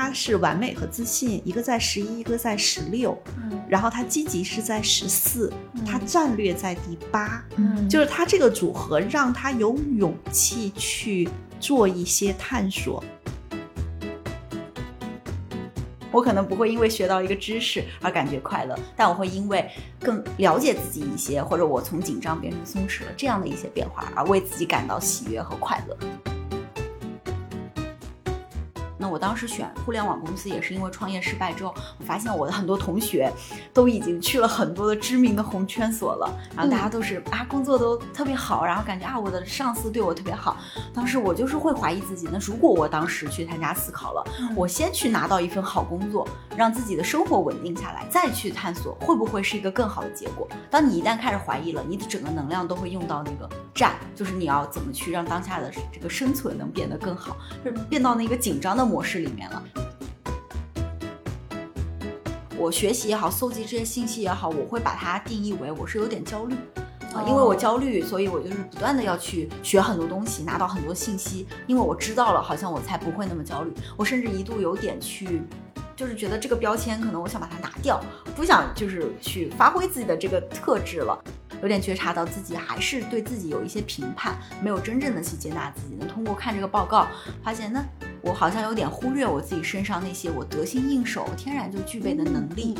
[0.00, 5.52] 他是完美和自信，一个在十一，一个在十六，嗯然后他积极是在十四，
[5.86, 11.28] 他战略在第八，嗯就是他这个组合让他有勇气去
[11.60, 13.04] 做一些探索。
[16.10, 26.29] 我可能不会因为学到一个知识而感觉快乐，但我会因为更了解自己一些，或者我从紧张变成松弛了这样的一些变化而为自己感到喜悦和快乐。
[29.00, 33.32] 那我当时选互联网公司也是因为创业失败之后，我发现我的很多同学
[33.72, 40.58] 都已经去了很多的知名的红圈所了，然后大家都是、啊工作都特别好，然后感觉啊我的上司对我特别好。
[40.94, 50.46] 当时我就是会怀疑自己，那如果我当时去参加思考了，我先去拿到一份好工作，让自己的生活稳定下来，再去探索会不会是一个更好的结果。
[50.70, 59.62] 当你一旦开始怀疑了，你的整个能量都会用到那个战，就是你要怎么去让当下的这个生存能变得更好，就是变到那个紧张的模式里面了。
[62.58, 66.56] 我学习也好，搜集这些信息也好，我会把它定义为我是有点焦虑。
[67.14, 71.46] 啊，因为我焦虑，所以我就是不断的要去学很多东西，拿到很多信息。
[71.66, 73.72] 因为我知道了，好像我才不会那么焦虑。
[73.96, 75.42] 我甚至一度有点去，
[75.96, 78.00] 就是觉得这个标签可能我想把它拿掉，
[78.36, 81.18] 不想就是去发挥自己的这个特质了。
[81.62, 85.96] 有点觉察到自己还是对自己有一些评判，没有真正的去接纳自己。
[85.98, 87.08] 那通过看这个报告，
[87.42, 87.84] 发现呢，
[88.22, 92.76] 我好像有点忽略我自己身上那些我得心应手、天然就具备的能力。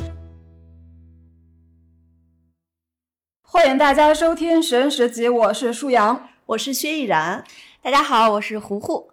[3.41, 6.29] 欢迎大家收听《神十集》，我是舒阳。
[6.45, 7.43] 我是薛逸然，
[7.81, 9.09] 大家好，我是胡胡。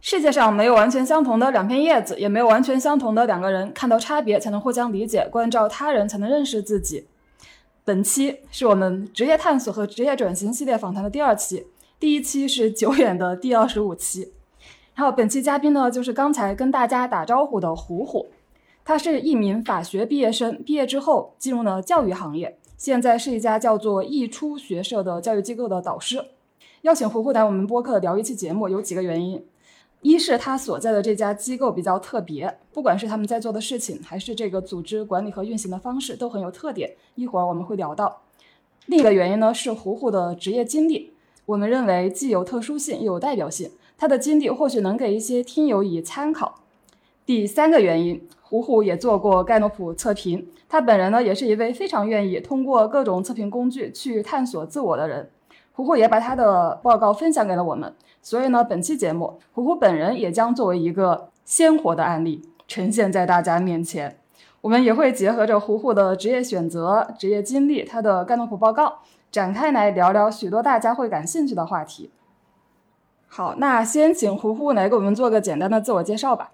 [0.00, 3.72] 世界上没有完全相同的两片叶子，也没有完全相同的两个人。
[3.72, 7.06] 看到差别，才能互相理解；关照他人，才能认识自己。
[7.84, 11.66] 本期是我们职业探索和职业转型系列访谈的第二期，
[11.98, 14.32] 第一期是久远的第二十五期。
[14.94, 18.26] 然后本期嘉宾呢，就是刚才跟大家打招呼的糊糊，
[18.84, 26.24] 他是一名法学毕业生，毕业之后进入了教育行业，现在是一家叫做易初学社的教育机构的导师。
[26.82, 29.44] 邀请糊糊来我们播客聊一期节目，有几个原因。
[30.02, 36.90] 一是他所在的这家机构比较特别，不管是他们在做的事情，还是这个组织管理和运行的方式，都很有特点。
[37.14, 38.22] 一会儿我们会聊到。
[38.86, 41.12] 另一个原因呢是糊糊的职业经历，
[41.46, 43.70] 我们认为既有特殊性又有代表性，
[44.02, 46.56] 他的经历或许能给一些听友以参考。
[47.24, 55.30] 第三个原因，糊糊也做过盖洛普测评，他本人呢也是一位非常愿意通过各种测评工具去探索自我的人。
[55.74, 57.94] 糊糊也把他的报告分享给了我们。
[58.20, 64.18] 所以呢，本期节目，糊糊本人也将作为一个鲜活的案例呈现在大家面前。
[64.62, 68.94] 我们也会结合着糊糊的职业选择、职业经历、他的盖洛普报告，
[69.30, 72.10] 展开来聊聊许多大家会感兴趣的话题。
[73.34, 76.50] 好，那先请胡胡来给我们做个简单的自我介绍吧。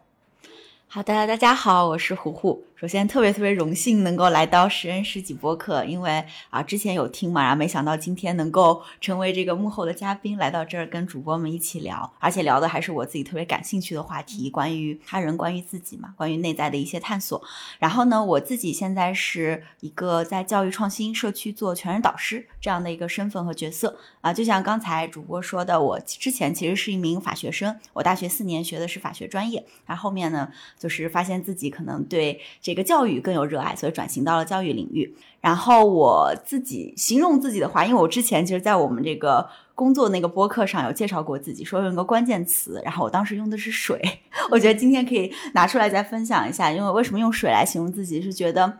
[0.87, 2.68] 好的，大家好，我是胡胡。
[2.81, 17.43] 首先，特别特别荣幸能够来到十人十己播客，因为啊之前有听嘛，然后没想到今天能够成为这个幕后的嘉宾，来到这儿跟主播们一起聊，而且聊的还是我自己特别感兴趣的话题，关于他人、关于自己嘛，关于内在的一些探索。
[17.81, 35.17] 然后呢，我自己现在是一个在教育创新社区做全人导师这样的一个身份和角色啊，就像刚才主播说的，我之前其实是一名法学生，我大学四年学的是法学专业，然后后面呢，就是发现自己可能对这个教育更有热爱，所以转型到了教育领域。
[35.41, 43.99] 然后我自己形容自己的话，因为我之前其实，在我们这个工作那个播客上有介绍过自己，说用一个关键词，然后我当时用的是水。
[44.53, 48.71] 我觉得今天可以拿出来再分享一下，因为为什么用水来形容自己，是觉得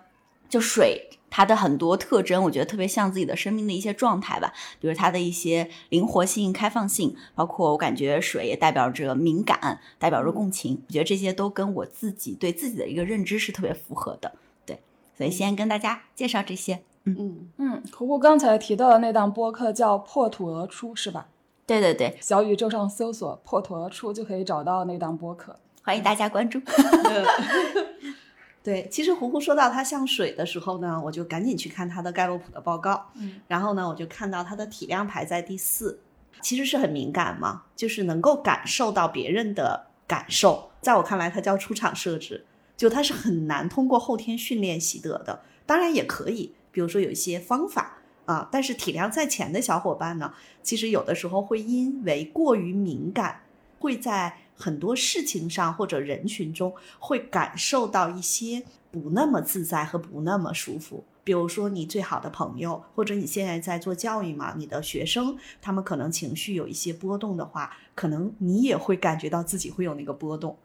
[0.51, 1.09] 就水。
[1.31, 14.33] 它的很多特征，我觉得特别像自己的生命的一些状态吧，比如它的一些灵活性、开放性，包括我感觉水也代表着敏感，代表着共情，我觉得这些都跟我自己对自己的一个认知是特别符合的。
[14.65, 14.81] 对，
[15.17, 16.83] 所以先跟大家介绍这些。
[17.05, 21.29] 嗯，嗯，嗯，胡胡刚才提到的那档播客叫《破土而出》，是吧？
[21.67, 25.59] 对对对，小宇宙上搜索“破土而出”就可以找到那档播客。
[25.83, 26.61] 欢迎大家关注。
[28.69, 35.99] 对，其实胡胡说到它像水的时候呢，我就赶紧去看它的盖洛普的报告，嗯，然后呢，我就看到它的体量排在第四，
[36.43, 42.45] 其实是很敏感嘛，就是能够感受到别人的感受，在我看来，它叫出厂设置，
[42.77, 53.41] 就它是很难通过后天训练习得的，当然也可以，比如说有一些方法啊，但是体量在前的小伙伴呢，其实有的时候会因为过于敏感，
[53.79, 61.05] 会在很多事情上或者人群中会感受到一些不那么自在和不那么舒服。
[61.23, 70.57] 比如说你最好的朋友，或者你现在在做教育嘛，你的学生他们可能情绪有一些波动的话，可能你也会感觉到自己会有那个波动。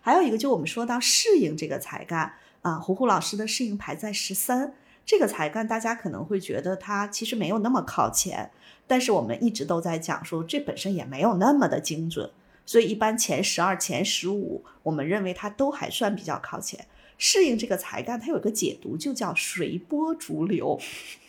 [0.00, 4.74] 还有一个就我们说到适应这个才干啊，胡胡老师的适应排在十三，
[5.06, 8.50] 这个才干大家可能会觉得它其实没有那么靠前，
[8.88, 12.28] 但是我们一直都在讲说这本身也没有那么的精准，
[12.68, 16.86] 所以一般前十二、前十五，我们认为它都还算比较靠前。
[17.16, 20.78] 适应这个才干，它有个解读就叫随波逐流，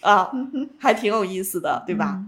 [0.02, 0.30] 啊，
[0.78, 2.26] 还挺有意思的，对吧？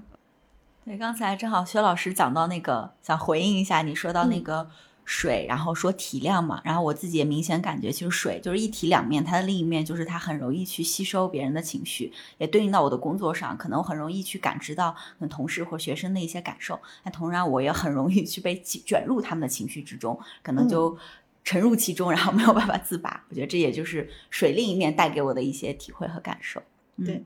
[0.86, 4.70] 对，刚才正好薛老师讲到那个，想回应一下你说到那个
[5.06, 20.98] 水，然后说体谅嘛，然后我自己也明显感觉，其实水就是一体两面，它的另一面就是它很容易去吸收别人的情绪，也对应到我的工作上，可能我很容易去感知到跟同事或学生的一些感受，那同样我也很容易去被卷入他们的情绪之中，可能就。
[21.44, 23.26] 沉入其中，然后没有办法自拔。
[23.28, 26.62] 我觉得这也就是水另一面带给我的一些体会和感受。
[27.04, 27.24] 对，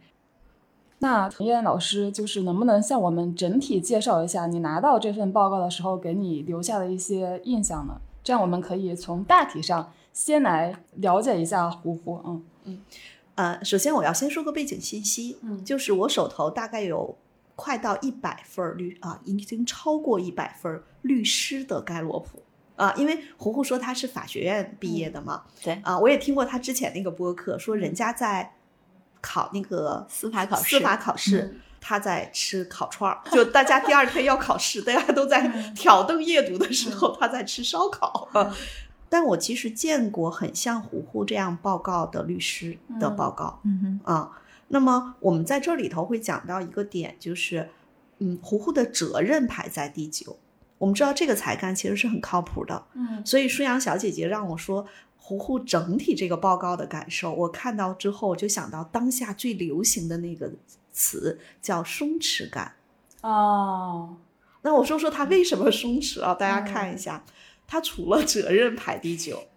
[1.00, 8.00] 那陈燕老师就是能不能向我们整体介绍一下你拿到这份报告的时候给你留下的一些印象呢？
[8.24, 12.20] 这样我们可以从大体上先来了解一下胡胡。
[12.26, 12.82] 嗯嗯，
[13.36, 17.16] 呃，首先我要先说个背景信息，嗯，就是我手头大概有
[17.56, 22.42] 快到一百份律啊，已经超过一百份律师的盖洛普。
[22.78, 28.52] 啊，因为胡胡说他是法学院毕业的嘛，对啊，我也听过他之前那个播客，说人家在
[29.26, 38.30] 考那个司法考试，司法考试，他在吃烤串儿，就大家第二天要考试，大家都在挑灯夜读的时候，他在吃烧烤。
[39.10, 44.32] 但我其实见过很像胡胡这样报告的律师的报告，嗯哼啊，
[44.68, 47.70] 那么我们在这里头会讲到一个点，就是
[48.20, 50.38] 嗯，胡胡的责任排在第九。
[50.78, 54.86] 我们知道这个才干其实是很靠谱的，嗯，所以舒阳小姐姐让我说
[55.28, 60.52] 胡胡整体这个报告的感受，我看到之后就想到当下最流行的那个
[60.92, 62.76] 词叫松弛感。
[63.22, 64.18] 哦，
[64.62, 66.36] 那我说说他为什么松弛啊？
[66.36, 67.26] 大家看一下，
[67.66, 69.48] 他除了责任排第九，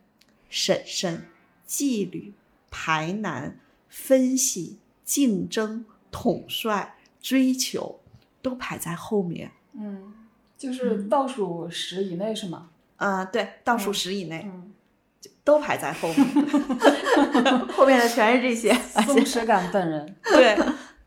[0.48, 1.26] 审慎、
[1.66, 2.32] 纪律、
[2.70, 3.60] 排难、
[3.90, 8.00] 分析、竞争、统帅、追求
[8.40, 9.52] 都排在后面。
[9.74, 10.14] 嗯。
[10.56, 12.70] 就是倒数十以内是吗？
[12.96, 14.67] 嗯，对，倒数十以内，嗯，
[15.48, 16.28] 都排在后面，
[17.72, 18.70] 后面的全是这些
[19.06, 20.14] 松弛感本人。
[20.22, 20.58] 对，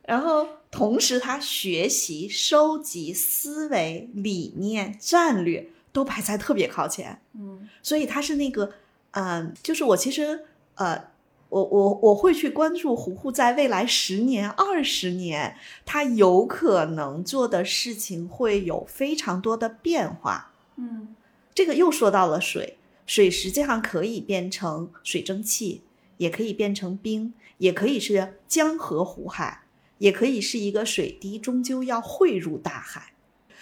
[0.07, 8.71] 然后同时他学习、收集、思维、理念、战略都排在特别靠前，嗯，所以他是那个，
[9.11, 11.11] 嗯，就是我其实呃。
[11.51, 20.53] 我我我会去关注胡胡在未来十年、二十年，他有可能做的事情会有非常多的变化。
[20.77, 21.13] 嗯，
[21.53, 25.81] 这个又说到了水，水实际上可以变成水蒸气，
[26.17, 29.63] 也可以变成冰，也可以是江河湖海，
[29.97, 33.13] 也可以是一个水滴，终究要汇入大海。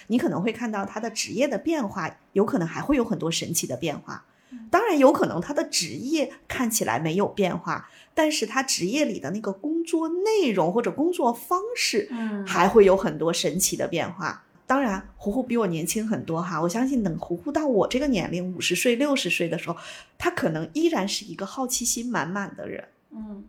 [0.07, 4.25] 你可能会看到他的职业的变化，有可能还会有很多神奇的变化。
[4.71, 14.44] 当然有可能他的职业看起来没有变化，但是他职业里的那个工作内容或者工作方式，嗯，还会有很多神奇的变化。
[14.69, 19.75] 当然，胡胡比我年轻很多哈，我相信等胡胡到我这个年龄，五十岁、六十岁的时候，
[20.16, 22.88] 他可能依然是一个好奇心满满的人。
[23.10, 23.44] 嗯，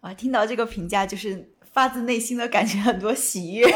[0.00, 3.66] 啊，听到这个评价，就是发自内心的感觉很多喜悦。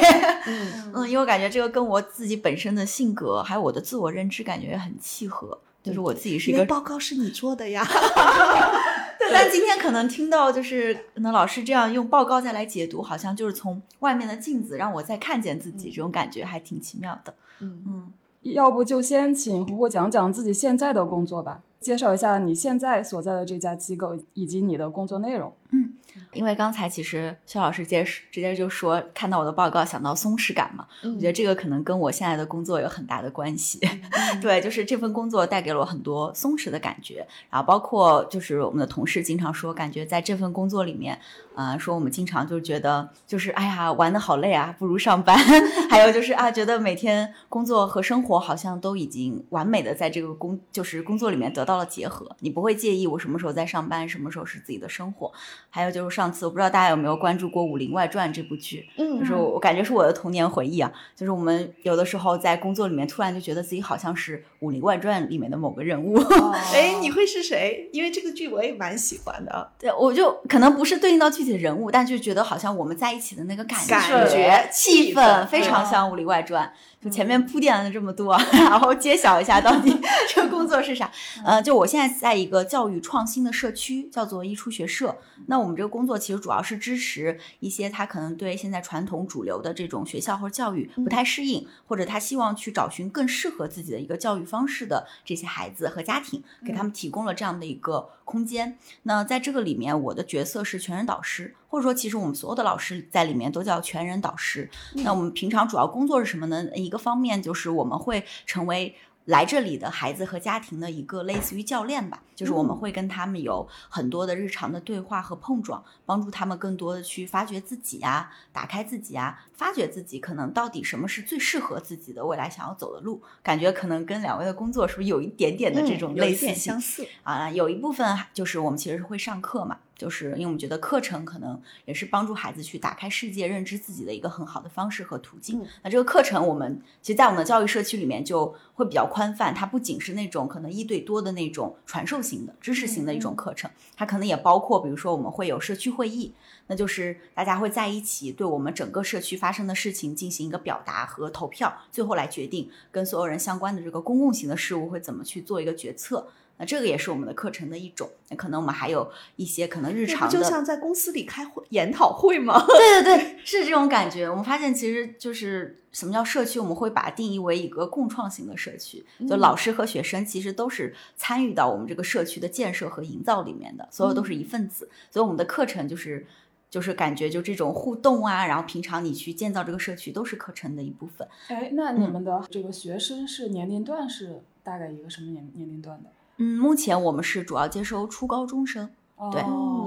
[0.46, 5.60] 嗯 嗯，因为我感觉这个跟我自己本身的性格还有我的自我认知感觉也很契合。
[5.82, 8.78] 就是我自己是一个报告是你做的呀，对。
[9.32, 17.34] 但今天可能听到就是可能老师这样用报告再来解读，好像就是从外面的镜子让我再看见自己，这种感觉还挺奇妙的。
[17.60, 25.52] 嗯嗯，要不就先请胡胡讲讲自己现在的工作吧，介绍一下你现在所在的这家机构以及你的工作内容。
[25.70, 25.94] 嗯。
[26.32, 33.80] 因为刚才其实肖老师直接直接就说看到我的报告想到松弛感嘛，我觉得这个可能跟我现在的工作有很大的关系。
[34.40, 41.18] 对，就是这份工作带给了我很多松弛的感觉，然后包括就是我们的同事经常说，感觉在这份工作里面，
[41.58, 45.36] 呃，说我们经常就觉得就是哎呀玩的好累啊，不如上班。
[45.90, 55.32] 还有就是啊，觉得每天工作和生活好像都已经完美的在这个工就是工作里面得到了结合，你不会介意我什么时候在上班，什么时候是自己的生活。
[55.68, 60.92] 还有就是上次我不知道大家有没有关注过《武林外传》这部剧，嗯，就是我感觉是我的童年回忆啊。
[61.16, 66.16] 就是我们有的时候在工作里面，突然就觉得自己好像是《武林外传》里面的某个人物。
[66.72, 67.90] 哎，你会是谁？
[67.92, 69.72] 因为这个剧我也蛮喜欢的。
[69.76, 76.66] 对，我就可能不是对应到具体的人物，但就觉得好像我们在一起的那个感觉、气氛非常像《武林外传》。
[77.02, 79.92] 就前面铺垫了这么多， 然后揭晓一下到底
[80.28, 81.10] 这个工作是啥？
[81.44, 85.16] 呃，就我现在在一个教育创新的社区，叫做一初学社。
[85.46, 98.76] 那我们这个个工作其实主要是支持一些他可能对现在传统主流的这种学校或者教育不太适应，或者他希望去找寻更适合自己的一个教育方式的这些孩子和家庭，给他们提供了这样的一个空间。
[99.04, 104.68] 那在这个里面，我的角色是全人导师，或者说其实我们所有的老师在里面都叫全人导师。
[104.94, 106.64] 那我们平常主要工作是什么呢？
[106.74, 108.94] 一个方面就是我们会成为。
[109.28, 123.20] 来这里的孩子和家庭的一个类似于教练吧，就是我们会跟他们有很多的日常的对话和碰撞，帮助他们更多的去发掘自己啊，打开自己啊，发掘自己可能到底什么是最适合自己的未来想要走的路。
[123.42, 126.54] 感觉可能跟两位的工作是不是有一点点的这种类似性？
[126.54, 129.76] 相似啊，有一部分就是我们其实是会上课嘛。
[129.98, 135.60] 就是因为我们觉得课程可能也是帮助孩子去打开世界、认知自己的一个很好的方式和途径。
[135.82, 146.32] 那这个课程，我们其实，在我们的教育社区里面就会比较宽泛，它不仅是那种可能一对多的那种传授型的知识型的一种课程，它可能也包括，比如说我们会有社区会议，
[146.68, 156.28] 那就是大家会在一起对我们整个社区发生的事情进行一个表达和投票，最后来决定跟所有人相关的这个公共型的事物会怎么去做一个决策。
[156.58, 162.62] 那这个也是我们的课程的一种，那可能我们还有一些可能日常的，就像在公司里开会研讨会吗？
[162.66, 164.28] 对对对，是这种感觉。
[164.28, 174.90] 我们发现其实就是什么叫社区，我们会把它定义为一个共创型的社区，就老师和学生其实都是参与到我们这个社区的建设和营造里面的，所有都是一份子。
[175.10, 176.26] 所以我们的课程就是
[176.68, 181.26] 就是感觉就这种互动啊，然后平常你去建造这个社区都是课程的一部分。
[181.46, 186.10] 哎，那你们的这个学生是年龄段是大概一个什么年年龄段的？
[186.38, 188.88] 嗯，目前我们是主要接收初高中生，
[189.30, 189.42] 对，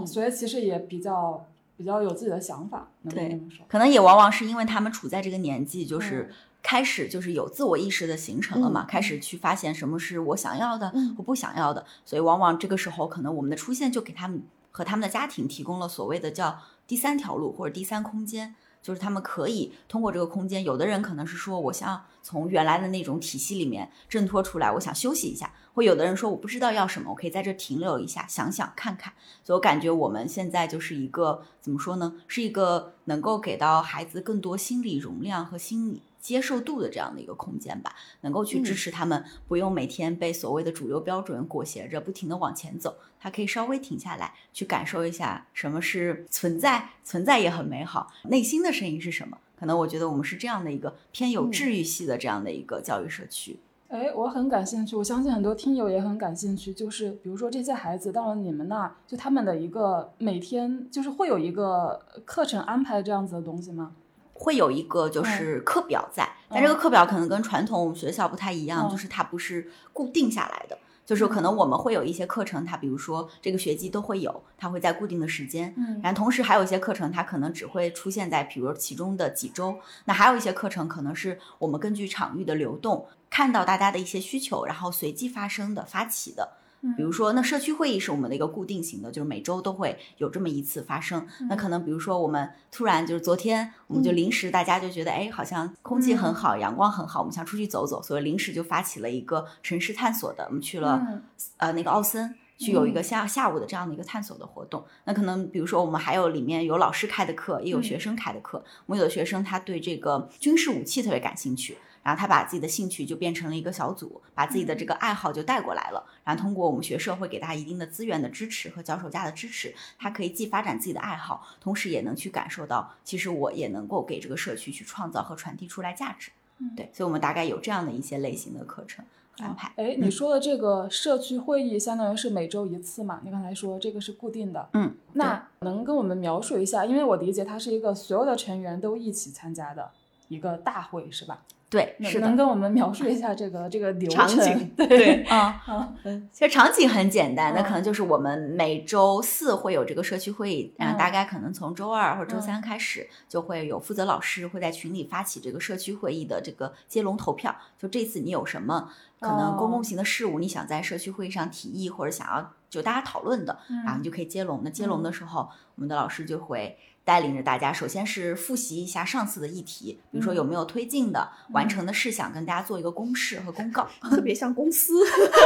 [0.05, 1.45] 所以其实也比较
[1.77, 6.29] 比较有自己的想法，对，可能也往往是因为他们处在这个年纪，就是
[6.61, 18.55] 开始就是有自我意识的形成了嘛，开始去发现什么是我想要的，我不想要的，所以往往这个时候可能我们的出现就给他们和他们的家庭提供了所谓的叫第三条路或者第三空间。
[18.81, 29.13] 就是他们可以通过这个空间，有的人可能是说，我想从原来的那种体系里面挣脱出来，我想休息一下；或有的人说，我不知道要什么，我可以在这停留一下，想想看看。
[29.43, 32.15] 所以我感觉我们现在就是一个怎么说呢？
[32.27, 36.01] 是一个能够给到孩子更多心理容量和心理。
[36.21, 42.95] 接受度的这样的一个空间吧，能够去支持他们，不用每天被所谓的主流标准裹挟着，不停的往前走。
[43.19, 48.11] 他可以稍微停下来，去感受一下什么是存在，存在也很美好。
[48.23, 49.37] 内心的声音是什么？
[49.59, 53.59] 可能我觉得我们是这样的一个偏有治愈系的这样的一个教育社区。
[53.89, 56.73] 哎，我很感兴趣，我相信很多听友也很感兴趣。
[56.73, 63.93] 就是比如说这些孩子到了你们那儿，就他们的一个每天就是会有一个课程安排这样子的东西吗？
[64.33, 86.57] 会有一个就是课表在，但这个课表可能跟传统学校不太一样，就是它不是固定下来的，就是可能我们会有一些课程，它比如说这个学期都会有，它会在固定的时间，嗯，然后同时还有一些课程，它可能只会出现在比如其中的几周，那还有一些课程可能是我们根据场域的流动，看到大家的一些需求，然后随机发生的发起的。
[86.97, 91.27] 比如说，那社区会议是我们的一个固定型的，就是每周都会有这么一次发生。
[91.47, 101.21] 那可能比如说，我们突然就是昨天，我们就临时大家就觉得，哎，好像空气很好，阳光很好，我们想出去走走，所以临时就发起了一个城市探索的，我们去了
[101.57, 104.83] 呃那个奥森，去有一个下下午的这样的一个探索的活动。
[105.05, 108.63] 那可能比如说，我们还有里面有老师开的课，也有学生开的课。
[108.87, 111.77] 我们有的学生他对这个军事武器特别感兴趣。
[112.03, 116.03] 然后他把自己的兴趣就变成了一个小组，把自己的这个爱好就带过来了。
[116.23, 126.31] 然后通过我们学社会给他一定的资源的支持和脚手架的支持，他可以既发展自己的爱好，同时也能去感受到，其实我也能够给这个社区去创造和传递出来价值。
[126.75, 129.03] 对，所以我们大概有这样的一些类型的课程
[129.39, 129.71] 安排。
[129.77, 133.19] 哎，你说的这个社区会议相当于是每周一次嘛？
[133.23, 134.69] 你刚才说这个是固定的。
[134.73, 136.85] 嗯，那能跟我们描述一下？
[136.85, 139.89] 因为我理解它是一个所有的成员都一起参加的
[140.27, 141.43] 一个大会，是吧？
[141.71, 144.69] 对，是能跟我们描述一下这个这个流程？
[144.75, 145.63] 对啊，
[146.03, 157.55] 嗯，其实场景很简单，那可能就是我们每周四会有这个社区会议，然后大概可能从周二或者周三开始，就会有负责老师会在群里发起这个社区会议的这个接龙投票。
[157.79, 164.59] 就这次你有什么可能公共型的事务，你想在社区会议上提议或者想要就大家讨论的，然后你就可以接龙。
[164.61, 166.77] 那接龙的时候，我们的老师就会。
[167.03, 175.03] 带领着大家，首先是复习一下上次的议题，比如说有没有推进的、完成的事项，跟大家做一个公示和公告，特别像公司。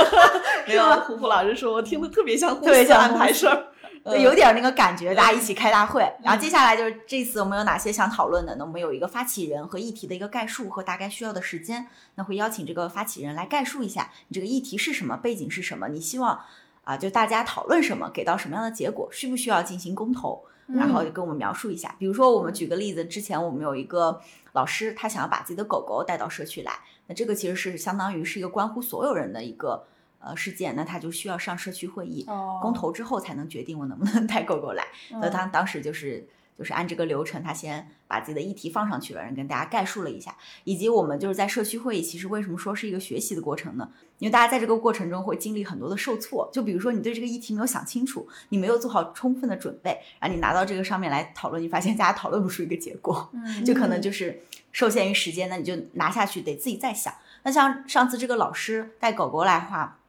[0.67, 3.67] 没有，胡胡老师说，我听的特别像公司安排事儿，
[4.03, 6.01] 对，有点那个感觉，大家一起开大会。
[6.23, 8.55] 然后接下来就是这次我们有哪些想讨论的？
[8.55, 16.39] 那我们有一个发起人和议题的一个概述和大概需要的时间，那会邀请这个发起人来概述一下你这个议题是什么，背景是什么，你希望。
[16.83, 21.95] 啊，就大家讨论什么，给到什么样的结果，需不需要进行公投，然后跟我们描述一下。
[21.99, 24.21] 比如说，我们举个例子，之前我们有一个
[24.53, 29.85] 老师，他想要把自己的狗狗带到社区来，那这个其实是相当于是一个关乎所有人的一个
[30.19, 34.83] 呃事件，那他就需要上社区会议，哦公投之后才能决定我能不能 带狗狗来。
[35.09, 43.89] 所以他当时就是就是按这个流程，他先把自己的议题放上去了，然后跟大家概述了一下，以及我们就是在社区会议，其实为什么说是一个学习的过程呢？
[44.19, 57.13] 因为大家在这个过程中会经历很多的受挫，就比如说你对这个议题没有想清楚，你没有做好充分的准备，然后你拿到这个上面来讨论，你发现大家讨论不出一个结果，嗯就可能就是受限于时间，那你就拿下去得自己再想。
[57.43, 59.99] 那像上次这个老师带狗狗来的话，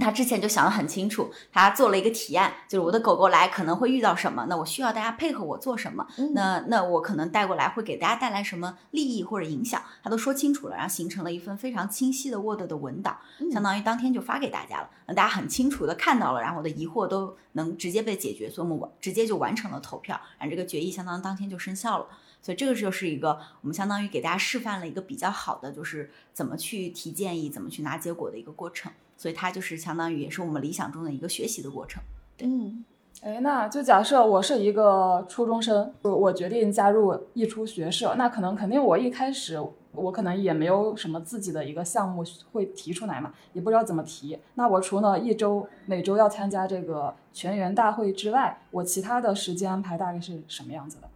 [0.00, 13.18] 他之前就想得很清楚，他做了一个提案，就是我的狗狗来可能会遇到什么，那我需要大家配合我做什么，嗯那那我可能带过来会给大家带来什么利益或者影响，他都说清楚了，然后形成了一份非常清晰的 Word 的文档，
[13.52, 22.06] 相当于当天就发给大家了，那大家很清楚的看到了，然后我的疑惑都能直接被解决，所以我们直接就完成了投票，然后这个决议相当于当天就生效了。
[22.44, 28.90] 所以这个就是一个我们相当于给大家示范了一个比较好的，就是怎么去提建议、怎么去拿结果的一个过程。
[29.22, 32.02] 所以它就是相当于也是我们理想中的一个学习的过程。
[32.40, 32.84] 嗯
[33.20, 39.56] 哎，那就假设我是一个初中生，我我决定加入艺出学社，那可能肯定我一开始
[39.92, 44.36] 我可能也没有什么自己的一个项目会提出来嘛，也不知道怎么提。
[44.54, 51.08] 那我除了一周每周要参加这个全员大会之外，我其他的时间安排大概是什么样子的？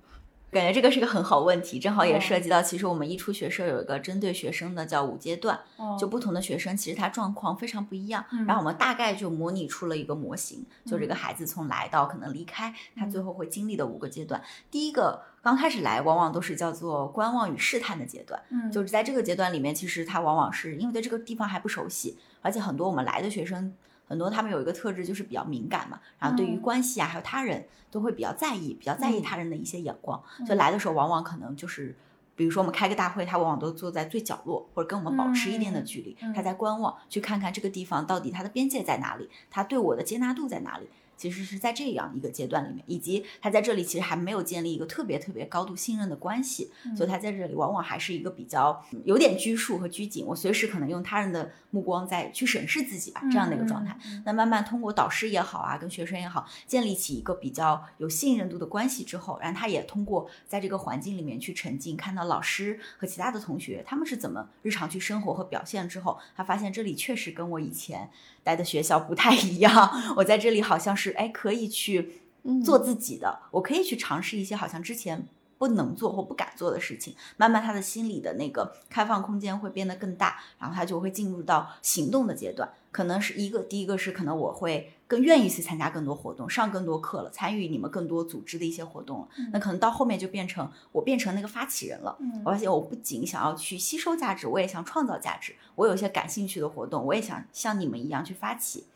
[0.53, 2.21] 感觉这个是个很好问题，正好也哦。
[2.21, 5.97] 涉及到，其实我们一出学社有一个针对学生的叫五阶段，哦。
[6.01, 8.47] 就不同的学生其实他状况非常不一样，嗯。
[8.47, 14.43] 然后我们大概就模拟出了一个模型，就这个孩子从来到可能离开，他最后会经历的五个阶段。
[14.71, 18.71] 第一个刚开始来，往往都是叫做观望与试探的阶段，嗯。
[18.73, 23.75] 就是在这个阶段里面，其实他往往是因为对这个地方还不熟悉，而且很多我们来的学生，
[24.07, 31.97] 很多他们有一个特质就是比较敏感嘛，然后对于嗯关系啊还有他人都会比较在意，比较在意嗯他人的一些眼光，所以来的时候往往可能就是。
[32.39, 40.87] 比如说我们开个大会，他往往都坐在最角落，或者跟我们保持一定的距离，他在观望，去看看这个地方到底它的边界在哪里，他对我的接纳度在哪里。
[41.17, 50.27] 其实是在这样一个阶段里面，以及他在这里其实还没有建立一个特别特别高度信任的关系，所以他在这里往往还是一个比较嗯有点拘束和拘谨。
[50.27, 53.99] 我随时可能用他人的目光在去审视自己吧，这样的一个状态。
[54.07, 68.11] 嗯那慢慢通过导师也好啊，跟学生也好，建立起一个比较有信任度的关系之后，然后他也通过在这个环境里面去沉浸，看到老师和其他的同学他们是怎么日常去生活和表现之后，他发现这里确实跟我以前
[68.47, 75.27] 待的学校不太一样，我在这里好像是哎可以去嗯做自己的，我可以去尝试一些好像之前。
[75.59, 82.69] 不能做或不敢做的事情，慢慢他的心里的那个开放空间会变得更大，然后他就会进入到行动的阶段。
[82.91, 89.29] 可能是一个，第一个是可能我会更愿意去参加更多活动，上更多课了，参与你们更多组织的一些活动了。
[89.53, 92.17] 那可能到后面就变成我变成那个发起人了。
[92.21, 95.55] 嗯我发现我不仅想要去吸收价值，我也想创造价值。
[95.75, 98.87] 我有一些感兴趣的活动，我也想像你们一样去发起。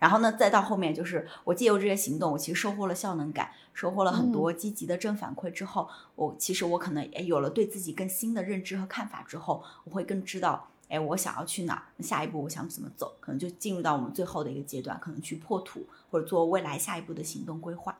[0.00, 17.98] 然后呢，再到后面就是我借由这些行动，我其实收获了效能感，收获了很多积极的正反馈之后，我其实我可能也有了对自己更新的认知和看法之后，我会更知道，哎，我想要去哪儿，那下一步我想怎么走，可能就进入到我们最后的一个阶段，可能去破土或者做未来下一步的行动规划。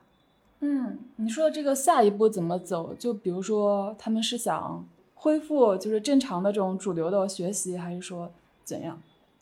[0.61, 2.95] 嗯，你说的这个下一步怎么走？
[2.95, 4.83] 就比如说，他们是想
[5.13, 8.31] 恢复就是正常的这种主流的学习，还是说
[8.63, 8.99] 怎样？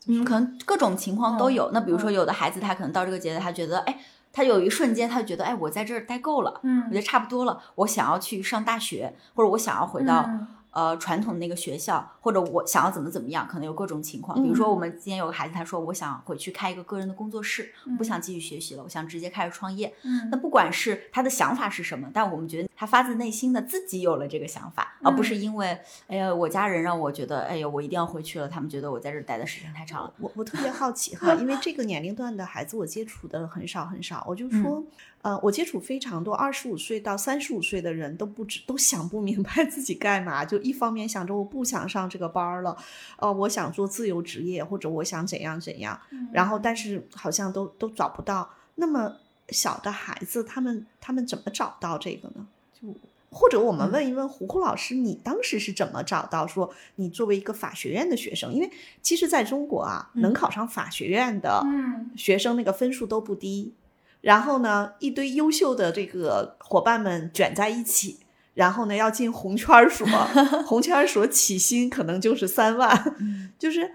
[0.07, 1.65] 嗯，可能各种情况都有。
[1.67, 2.13] 嗯那比如说，嗯。
[2.13, 3.99] 有的孩子他可能到这个阶段，他觉得，哎，
[4.31, 6.83] 他有一瞬间，他就觉得，哎，我在这儿待够了，嗯。
[6.87, 14.41] 我觉嗯得差不多了，我想要去上大学，或者我想要回到、嗯呃传统的那个学校，或者我想要怎么怎么样，可能有各种情况。
[14.41, 19.93] 比如说，嗯我们今天有个孩子，他说我想回去开一个个人的工作室，不想继续学习了，我想直接开始创业。
[20.03, 25.77] 嗯那不管是他的想法是什么，但我们觉得他发自内心的自己有了这个想法，而不是因为
[26.07, 30.13] 哎呀我家人让我觉得哎呀我一定要回去了，他们觉得我在这儿待的时间太长了。
[30.19, 34.83] 我我特别 好奇哈，因为这个年龄段的孩子我接触的很少很少，我就说，
[35.21, 42.77] 呃，我接触非常多，二十五岁到三十五岁的人都不知都想不明白自己干嘛，就一方面想着我不想上这个班儿了，
[43.17, 45.99] 呃，我想做自由职业，或者我想怎样怎样，
[46.31, 48.49] 然后但是好像都都找不到。
[48.75, 49.17] 那么
[49.49, 52.47] 小的孩子，他们他们怎么找到这个呢？
[52.73, 52.87] 就
[53.29, 58.53] 或者我们问一问胡胡老师，你当时是怎么找到说你作为一个法学院的学生？
[58.53, 63.73] 因为其实在中国啊，能考上法学院的嗯学生那个分数都不低，
[64.21, 68.19] 然后呢，一堆优秀的这个伙伴们卷在一起。
[68.55, 70.05] 然后呢，要进红圈儿所，
[70.67, 73.15] 红圈儿所起薪可能就是三万，
[73.57, 73.89] 就是，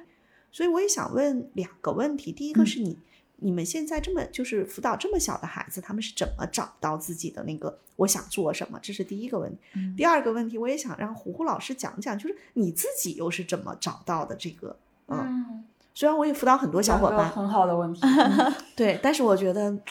[0.50, 2.32] 所以我也想问两个问题。
[2.32, 2.98] 第一个是你
[3.40, 8.78] 你们现在这么就是辅导这么小的孩子，他们是怎么找到自己的那个我想做什么？
[8.80, 9.58] 这是第一个问题。
[9.74, 14.74] 嗯第二个问题，我也想让胡胡老师讲讲，就是你自己又是怎么找到的这个？
[15.08, 18.00] 嗯，嗯，虽然我也辅导很多小伙伴，很好的问题。
[18.74, 19.82] 对，但是我觉得，就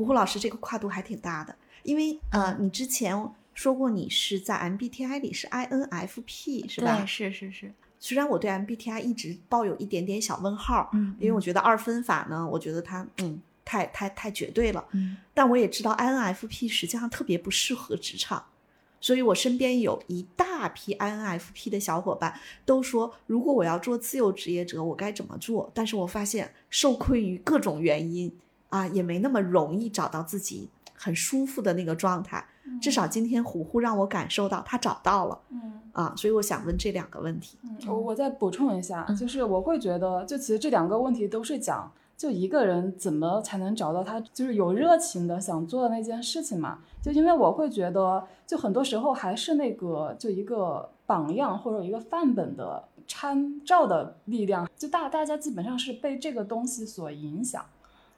[0.00, 7.06] 胡胡老师这个跨度还挺大的，因为呃，你之前说过你是在 MBTI 里是 INFP 是吧对，？
[7.06, 18.42] 是是是，虽然我对 MBTI 一直抱有一点点小问号，嗯因为我觉得二分法呢，我觉得它嗯太太太绝对了，嗯但我也知道 INFP 实际上特别不适合职场。
[19.02, 25.70] 所以我身边有一大批 INFP 的小伙伴都说，如果我要做自由职业者，我该怎么做？
[25.74, 28.30] 但是我发现受困于各种原因
[28.70, 32.44] 啊，也没那么容易找到自己很舒服的那个状态。
[32.80, 35.80] 至少今天虎虎让我感受到他找到了嗯。
[35.92, 37.58] 啊，所以我想问这两个问题。
[37.64, 46.78] 嗯，我我再补充一下，嗯就是我会觉得，就其实这两个问题都是讲，就一个人怎么才能找到他就是有热情的想做的那件事情嘛。
[47.02, 57.64] 就因为我会觉得，就很多时候还是那个就一个榜样或者一个范本的参照的力量，就大大家基本上是被这个东西所影响。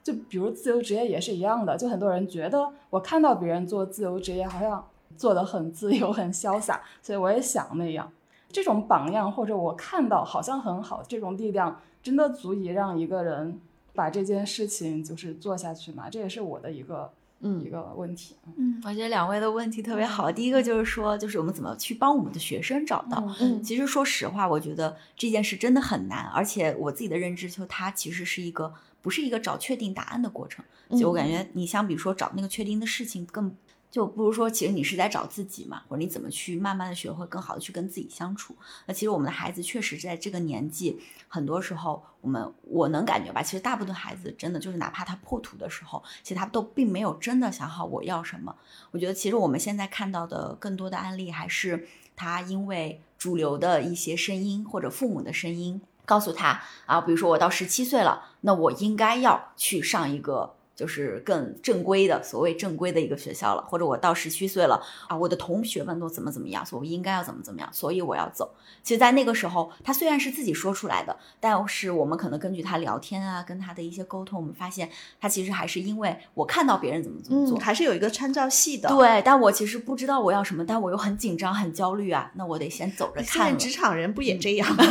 [0.03, 4.85] 就比如自由职业也是一样的，就很多人觉得我看到别人做自由职业，好像
[5.15, 8.11] 做得很自由、很潇洒，所以我也想那样。
[8.51, 13.59] 这种榜样或者我看到好像很好，这种力量真的足以让一个人
[13.95, 16.07] 把这件事情就是做下去吗？
[16.07, 18.35] 这也是我的一个嗯一嗯个问题。
[18.55, 20.31] 嗯，我觉得两位的问题特别好。
[20.31, 23.27] 第一个就是说，就是我们怎么去帮我们的学生找到。
[23.39, 28.71] 嗯其实说实话，我觉得这件事真的很难，而且我自己的认知就它其实是一个
[29.03, 30.65] 不是一个找确定答案的过程。
[30.99, 33.55] 就我感觉你相比说找那个确定的事情更。
[33.91, 38.55] 就不如说，其实你是在找自己嘛，或者你怎么去慢慢的学会更好的去跟自己相处。
[38.87, 48.55] 那其实我们的孩子确实在这个年纪，很多时候我们我能感觉吧，其实大部分孩子真的就是哪怕他破土的时候，其实他都并没有真的想好我要什么。
[48.89, 60.55] 我觉得其实我们现在看到的更多的案例，还是他因为主流的一些声音或者父母的声音告诉他啊，比如说我到十七岁了，那我应该要去上一个。
[60.75, 68.53] 就是更正规的，所谓正规的一个学校了，或者我到十七岁了啊，我的同学们都怎么怎么样，所以我应该要怎么怎么样，所以我要走。
[68.81, 74.89] 其实，在那个时候，他虽然是自己说出来的，但是我们可能根据他聊天啊，跟他的一些沟通，我们发现
[75.21, 83.57] 他其实还是因为我看到别人怎么怎么做，嗯，还是有一个参照系的。，对，但我其实不知道我要什么，但我又很紧张、很焦虑啊，那我得先走着现看现。
[83.57, 84.67] 在职场人不也这样？
[84.75, 84.83] 吗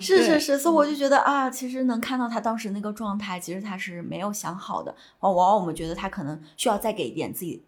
[0.00, 4.94] 是是是，所以我就觉得啊，其实能看到他当时那个状态，其实他是没有想好的。
[5.20, 7.62] 往往我们觉得他可能需要再给一点自己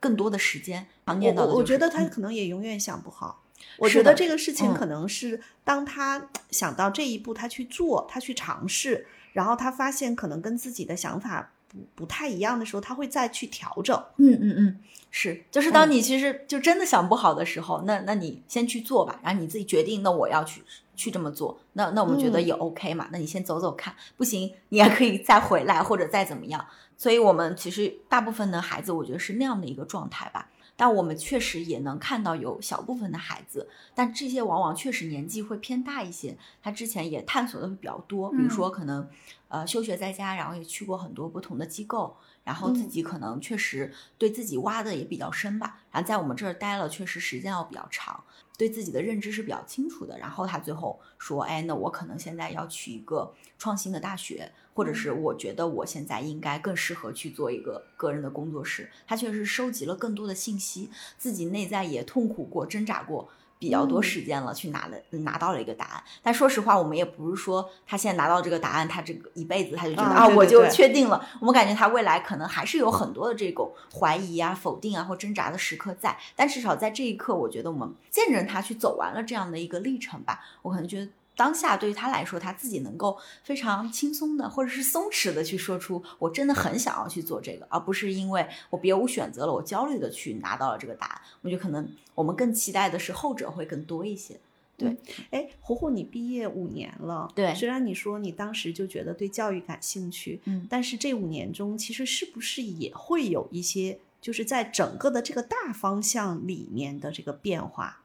[0.00, 0.86] 更多的时间。
[1.06, 3.42] 常见到的、就是，我我觉得他嗯可能也永远想不好。
[3.78, 13.96] 我觉得这个事情嗯可能是当他想到这一步，他去做，他去尝试，然后他发现可能跟自己的想法不不太一样的时候，他会再去调整。
[14.16, 14.80] 嗯嗯嗯，
[15.10, 20.62] 是，就是当嗯你其实就真的想不好的时候，那那你先去做吧，然后你自己决定，那我要去
[21.02, 26.64] 去这么做，那那我们觉得嗯也 OK 嘛，那你先走走看，不行你也可以再回来或者再怎么样。
[26.96, 30.48] 所以我们其实大部分的孩子，我觉得是那样的一个状态吧。
[30.74, 39.06] 但我们确实也能看到有小部分的孩子，但这些往往确实年纪会偏大一些，他之前也探索的会比较多，比如说可能
[39.48, 48.24] 呃休学在家，然后也去过很多不同的机构，然后自嗯己可能确实对自己挖的也比较深吧，然后在我们这儿待了，确实时间要比较长，
[48.56, 50.18] 对自己的认知是比较清楚的。
[50.18, 58.90] 然后他最后说，哎，那我可能现在要去一个创新的大学，或者是我觉得我现在应该更适合去做一个个人的工作室。
[59.06, 63.28] 他确实收集了更多的信息，自己内在也痛苦过、挣扎过。
[63.62, 66.02] 比较多嗯时间了，去拿了拿到了一个答案。
[66.20, 71.24] 但说实话，我们也不是说他现在拿到这个答案，他这个一辈子他就觉得啊，我就确定了。
[71.38, 76.18] 我们感觉他未来可能还是有很多的这种怀疑啊、否定啊或挣扎的时刻在。
[76.34, 80.40] 但至少在这一刻，我觉得我们见证他去走完了这样的一个历程吧。
[80.62, 81.08] 我可能觉得。
[81.34, 91.20] 当下对于他来说，他自己能够非常轻松的，或者是松弛的去说出，我真的很想要去做这个，而不是因为我别无选择了，我焦虑的去拿到了这个答案。
[91.40, 94.38] 我觉得可能我们更期待的是后者会更多一些。
[94.76, 94.96] 对
[95.30, 108.01] 哎，胡胡，你毕业五年了，对虽然你说你当时就觉得对教育感兴趣，嗯但是这五年中，其实是不是也会有一些，就是在整个的这个大方向里面的这个变化？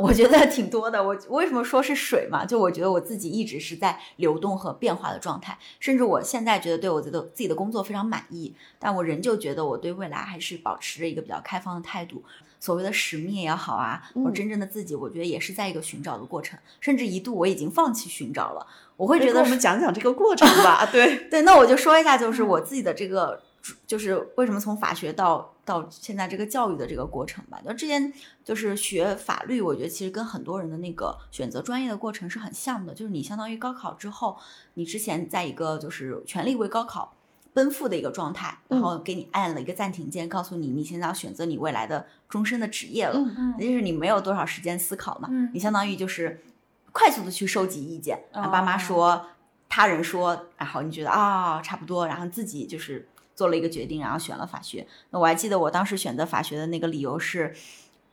[0.00, 1.02] 我觉得挺多的。
[1.02, 2.44] 我为什么说是水嘛？
[2.44, 12.22] 就我觉得我自己一直是在流动和变化的状态，甚至我现在觉得对我的自己的工作非常满意，但我仍旧觉得我对未来还是保持着一个比较开放的态度。
[12.62, 18.66] 所谓的使命也好啊，或者嗯真正的自己，我觉得也是在一个寻找的过程，甚至一度我已经放弃寻找了。
[18.98, 20.84] 我会觉得跟我们讲讲这个过程吧。
[20.92, 23.40] 对，对，那我就说一下，就是我自己的这个，
[23.86, 27.60] 就是为什么从法学到到现在这个教育的这个过程吧。
[27.64, 28.12] 就之前
[28.44, 34.36] 就是学法律，我觉得其实跟很多人的那个选择专业的过程是很像的，就是你相当于高考之后，
[34.74, 37.14] 你之前在一个就是全力为高考。
[37.52, 43.18] 奔赴的一个状态，然后给你按了一个暂停键，告诉你你现在要选择你未来的终身的职业了。
[43.18, 46.44] 嗯嗯就是你没有多少时间思考嘛，嗯你相当于就是
[46.92, 49.26] 快速的去收集意见，爸妈哦说，
[49.68, 53.08] 他人说，然后你觉得啊、差不多，然后自己就是
[53.40, 54.86] 做了一个决定，然后选了法学。
[55.10, 57.54] 那我还记得我当时选择法学的那个理由是。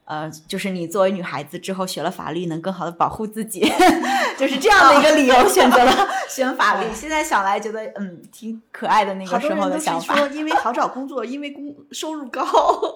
[0.10, 3.60] 呃，就是你作为女孩子之后学了法律，能更好的保护自己，
[4.40, 5.92] 就是这样的一个理由选择了
[6.32, 6.88] 选法律。
[6.94, 10.16] 现在想来觉得，嗯，挺可爱的那个时候的想法。
[10.16, 12.42] 说，因为好找工作，因为工收入高。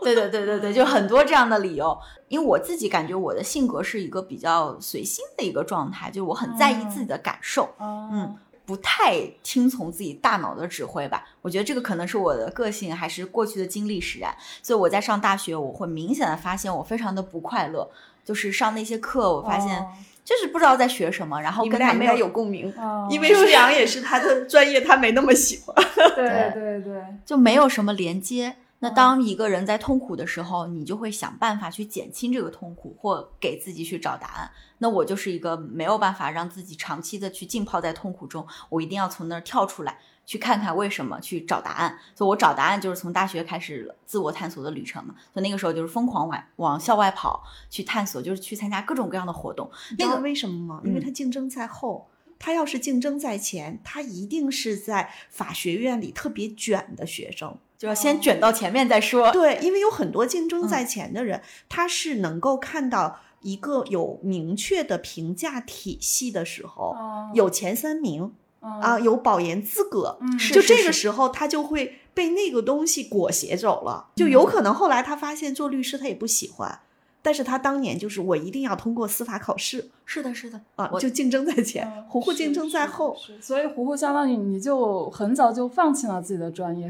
[0.02, 2.00] 对对对对对，就很多这样的理由。
[2.30, 11.26] 因为我自己感觉我的性格是一个比较随心的一个状态，就是我很在意自己的感受，嗯不太听从自己大脑的指挥吧。
[11.41, 14.36] 我觉得这个可能是我的个性，还是过去的经历使然。
[14.62, 17.89] 所以我在上大学，我会明显的发现我非常的不快乐。
[18.24, 19.84] 就是上那些课，我发现
[20.24, 25.76] 就是不知道在学什么，然后跟他没有有共鸣，哦因为舒阳也是他的专业，他没那么喜欢。
[26.15, 28.56] 对对对，就没有什么连接。
[28.84, 34.52] 那嗯当一个人在痛苦的时候，你就会想办法去减轻这个痛苦，或给自己去找答案。
[34.80, 41.98] 那我就是一个没有办法让自己长期的去浸泡在痛苦中，我一定要从那儿跳出来，去看看为什么，去找答案。
[42.15, 45.13] 所以我找答案就是从大学开始自我探索的旅程嘛。
[45.32, 49.70] 所以那个时候就是疯狂往往校外跑，去探索，就是去参加各种各样的活动。
[50.00, 50.82] 那个为什么吗？
[50.84, 52.08] 因为嗯他竞争在后。
[52.44, 57.56] 他要是竞争在前，他一定是在法学院里特别卷的学生。
[57.82, 59.32] 就要先卷到前面再说。
[59.32, 60.67] 对，因为有很多竞争嗯。
[60.67, 76.82] 在前的人，他是能够看到一个有明确的评价体系的时候，哦有前三名嗯啊，有保研资格，嗯就这个时候他就会被那个东西裹挟走了，就有可能后来他发现做律师他也不喜欢，
[77.23, 83.15] 但是他当年就是我一定要通过司法考试是的，是的，啊，我就竞争在前，嗯胡胡竞争在后。
[83.39, 86.89] 所以糊糊相当于你就很早就放弃了自己的专业，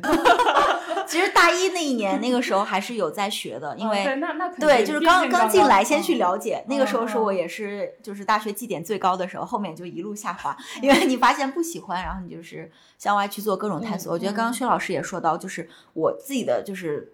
[1.06, 14.12] 其实大一那一年，那个时候还是有在学的，因为哦对那那对，就是刚刚进来先嗯去了解，那个时候是嗯我也是就是大学绩点最高的时候，后面就一路下滑，因为你发现不喜欢，然后你就是向外去做各种探索。
[14.12, 17.14] 嗯我觉得刚刚嗯薛老师也说到，就是我自己的就是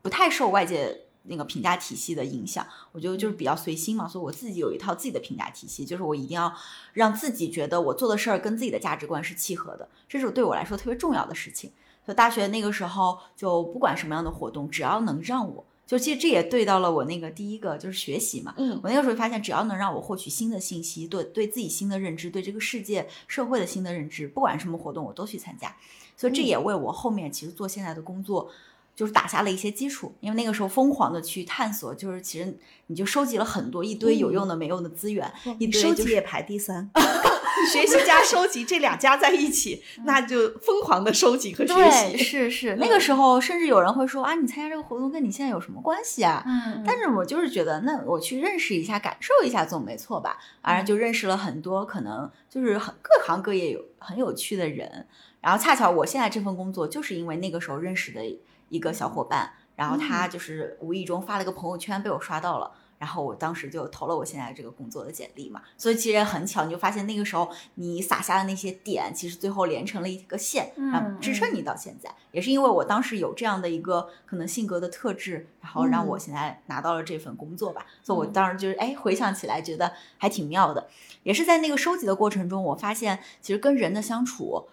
[0.00, 1.02] 不太受外界。
[1.26, 6.52] 那个评价体系的影响，我觉得就是比较随心嘛，所以我自己有一套自己的评价体系，就是我一定要
[6.92, 11.70] 让自己觉得我做的事儿跟自己的价值观是契合的，这是对我来说特别重要的事情。
[12.04, 18.52] 所以大学那个时候，就不管什么样的活动，只要能让我，就其实这也对到了我那个第一个就是学习嘛。
[18.58, 25.74] 嗯我那个时候发现，只要能让我获取新的信息，对对自己新的认知，对这个世界、社会的新的认知，不管什么活动我都去参加。
[26.16, 28.50] 所以这嗯也为我后面其实做现在的工作。
[28.94, 36.88] 就是打下了一些基础，因为那个时候疯狂的去探索，就是其实你就收集了很多一堆有用的、没用的资源，一你堆就是收集也排第三，
[37.72, 42.16] 学习加收集这两加在一起，那就疯狂的收集和学对，习。
[42.18, 46.44] 是是，那个时候甚至有人会说啊，你参加这个活动跟你现在有什么关系啊？
[46.46, 50.38] 嗯，但是我就是觉得，那我去认识一下、感受一下总没错吧？
[50.62, 55.06] 然后就认识了很多可能就是很各行各业有很有趣的人。
[55.40, 58.22] 然后恰巧我现在这份工作，就是因为那个时候认识的
[58.68, 62.70] 一个小伙伴，然后他就是无意中发了个朋友圈被我刷到了。
[62.96, 72.08] 然后我当时就投了我现在这个工作的简历嘛，所以其实很巧，你就发现那个时候你撒下的那些点，其实最后连成了一个线，然后嗯支撑你到现在。
[72.30, 77.84] 也是因为我当时有这样的一个可能性格的特质，然后让我嗯现在拿到了这份工作吧。
[78.00, 80.88] 所以我嗯当时就是哎，回想起来觉得还挺妙的。
[81.24, 84.66] 也是在那个收集的过程中，我发现其实跟人的相处。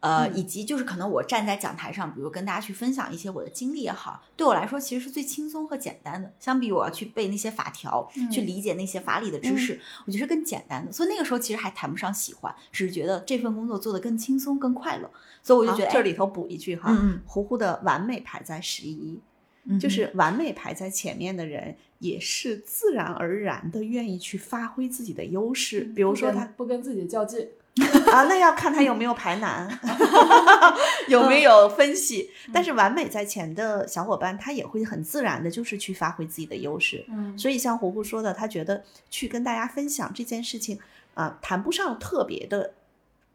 [0.00, 6.32] 呃，嗯以及就是可能我站在讲台上，比如跟大家去分享一些我的经历也好，对我来说其实是最轻松和简单的。
[6.38, 10.92] 相比我要去背那些法条，去嗯理解那些法理的知识，我觉得是更简单的。
[10.92, 15.10] 所以那个时候其实还谈不上喜欢，只是觉得这份工作做得更轻松、更快乐。
[15.42, 19.20] 所以我就觉得这里头补一句哈，嗯胡胡的完美排在十一，
[19.64, 25.80] 嗯就是完美排在前面的人，也是自然而然的愿意去发挥自己的优势。
[25.80, 27.48] 比如说他不跟自己较劲，
[28.12, 29.68] 啊，那要看他有没有排难
[31.08, 32.30] 有没有分析。
[32.52, 37.04] 但是完美在前的小伙伴，他也会很自然的，就是去发挥自己的优势。
[37.08, 40.78] 嗯，所以像胡胡说的，他觉得去跟大家分享这件事情
[41.14, 42.74] 啊、谈不上特别的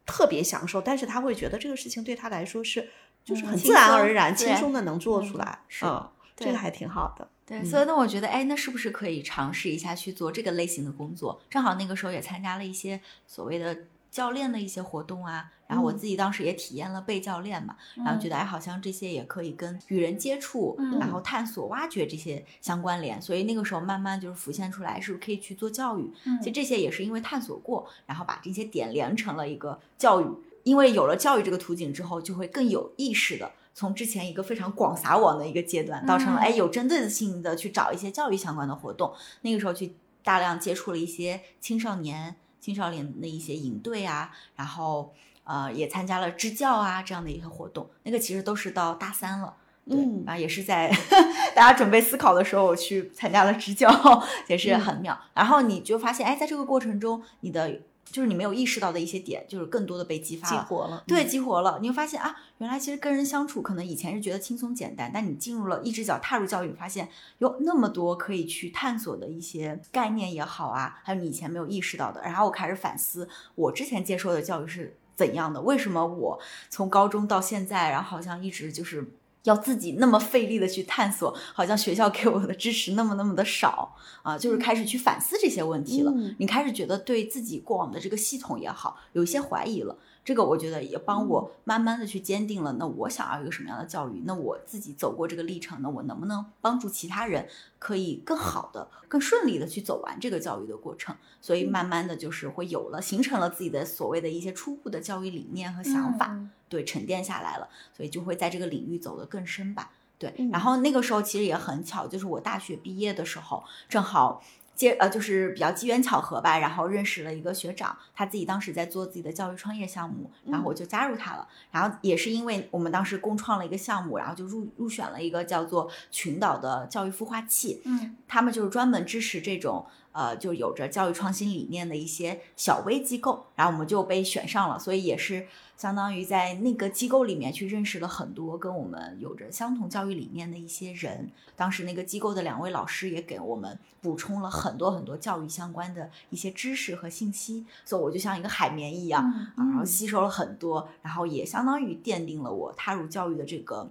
[0.06, 2.90] 特别享受，但是他会觉得这个事情对他来说是
[3.24, 5.60] 就是嗯很自然而然、轻松的能做出嗯来。
[5.68, 7.28] 是嗯，这个还挺好的。
[7.46, 11.42] 对，嗯所以那，我觉得，哎，那是不是可以尝试一下去做这个类型的工作？
[11.50, 13.78] 正好那个时候也参加了一些所谓的
[14.14, 26.14] 教练的一些活动啊，然后我嗯自己当时也体验了被教练嘛，然后觉得，哎，好像这些也可以跟与人接触，嗯然后探索、挖掘这些相关联，所以那个时候慢慢就是浮现出来，是不是可以去做教育？
[26.26, 30.28] 嗯其实这些也是因为探索过，然后把这些点连成了一个教育。
[30.64, 39.12] 因为有了教育这个途径之后，就会更有意识的从之前一个非常广撒网的一个阶段，到成了嗯哎有针对性的去找一些教育相关的活动。
[39.42, 47.90] 那个时候去大量接触了一些青少年、青少年的一些营队啊，然后呃也参加了支教啊这样的一个活动。
[48.04, 49.54] 那个其实都是到大三了。
[49.86, 50.90] 对，嗯然后也是在
[51.54, 53.92] 大家准备思考的时候，我去参加了支教，
[54.48, 55.20] 也是很妙。
[55.34, 60.62] 然后你就发现，哎，在这个过程中，你的就是你没有意识到的一些点，就是更多的被激发了。
[60.62, 72.22] 激活了，对，嗯激活了，你会发现啊，原来其实跟人相处，可能以前是觉得轻松简单，但你进入了一只脚踏入教育，你发现有那么多可以去探索的一些概念也好啊，还有你以前没有意识到的。
[72.22, 75.62] 然后我开始反思，我之前接受的教育是怎样的？
[75.62, 76.40] 为什么我
[76.70, 79.14] 从高中到现在，然后好像一直就是。
[79.44, 86.12] 要自己那么费力的去探索，好像学校给我的支持那么那么的少啊，就是开始去反思这些问题了。
[86.16, 89.98] 嗯你开始觉得对自己过往的这个系统也好，有一些怀疑了。
[90.26, 94.24] 这个我觉得也帮我慢慢的去坚定了，那我想要一个什么样的教育？
[94.26, 97.46] 那我自己走过这个历程，呢我能不能帮助其他人
[97.78, 101.14] 可以更好的、更顺利的去走完这个教育的过程？
[101.42, 109.92] 所以慢慢的就是会有了，形成了自己的所谓的一些初步的教育理念和想法，嗯对，沉淀下来了，所以就会在这个领域走得更深吧。
[110.18, 121.48] 对，嗯然后那个时候其实也很巧，就是我大学毕业的时候，正好接呃就是比较机缘巧合吧，然后认识了一个学长，他自己当时在做自己的教育创业项目，然后我就加入他了。
[121.70, 135.46] 然后也是因为我们当时共创了一个项目，然后就入入选了一个叫做群岛的教育孵化器，嗯他们就是专门支持这种呃，就有着教育创新理念的一些小微机构，然后我们就被选上了，所以也是
[135.76, 141.30] 相当于在那个机构里面去认识了很多跟我们有着相同教育理念的一些人。
[141.56, 149.24] 当时那个机构的两位老师也给我们补充了很多很多教育相关的一些知识和信息，所以我就像一个海绵一样，
[149.58, 153.90] 嗯啊，然后吸收了很多，然后也相当于奠定了我踏入教育的这个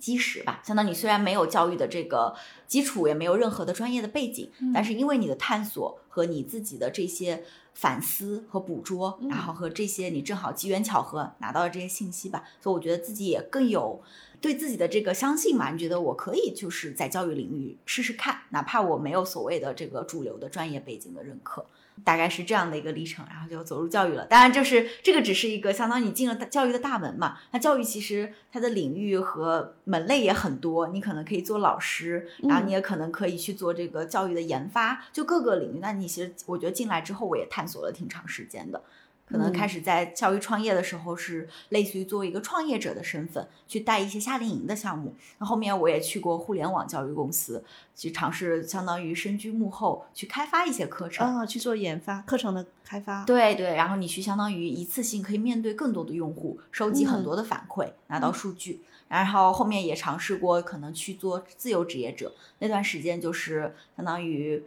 [0.00, 0.60] 基石吧。
[0.64, 2.34] 相当于虽然没有教育的这个
[2.66, 14.02] 基础，也没有任何的专业的背景，嗯但是因为你的探索和你自己的这些反思和捕捉，嗯然后和这些你正好机缘巧合拿到了这些信息吧，所以我觉得自己也更有。
[14.42, 21.66] 对自己的这个相信嘛，你觉得我可以就是在教育领域试试看，哪怕我没有所谓的这个主流的专业背景的认可，
[22.04, 24.26] 大概是这样的一个历程，然后就走入教育了。
[24.26, 27.38] 当然，就是这个只是一个相当于你进了教育的大门嘛。
[27.52, 35.78] 那教育其实它的领域和门类也很多，你可能可以做老师，然后你也可能可以去做这个教育的研发，就各个领域。
[35.80, 38.82] 那你其实我觉得进来之后，我也探索了挺长时间的。
[39.30, 45.14] 可能嗯开始在教育创业的时候，是类似于作为一个创业者的身份去带一些夏令营的项目。
[45.38, 47.64] 那后面我也去过互联网教育公司，
[47.94, 51.26] 去尝试相当于身居幕后去开发一些课程。
[51.26, 58.82] 啊，去做研发课程的开发，对对，然后你去相当于一次性可以面对更多的用户，收集很嗯多的反馈，拿到数据。
[59.08, 64.62] 然后后面也尝试过可能去做自由职业者，那段时间就是相当于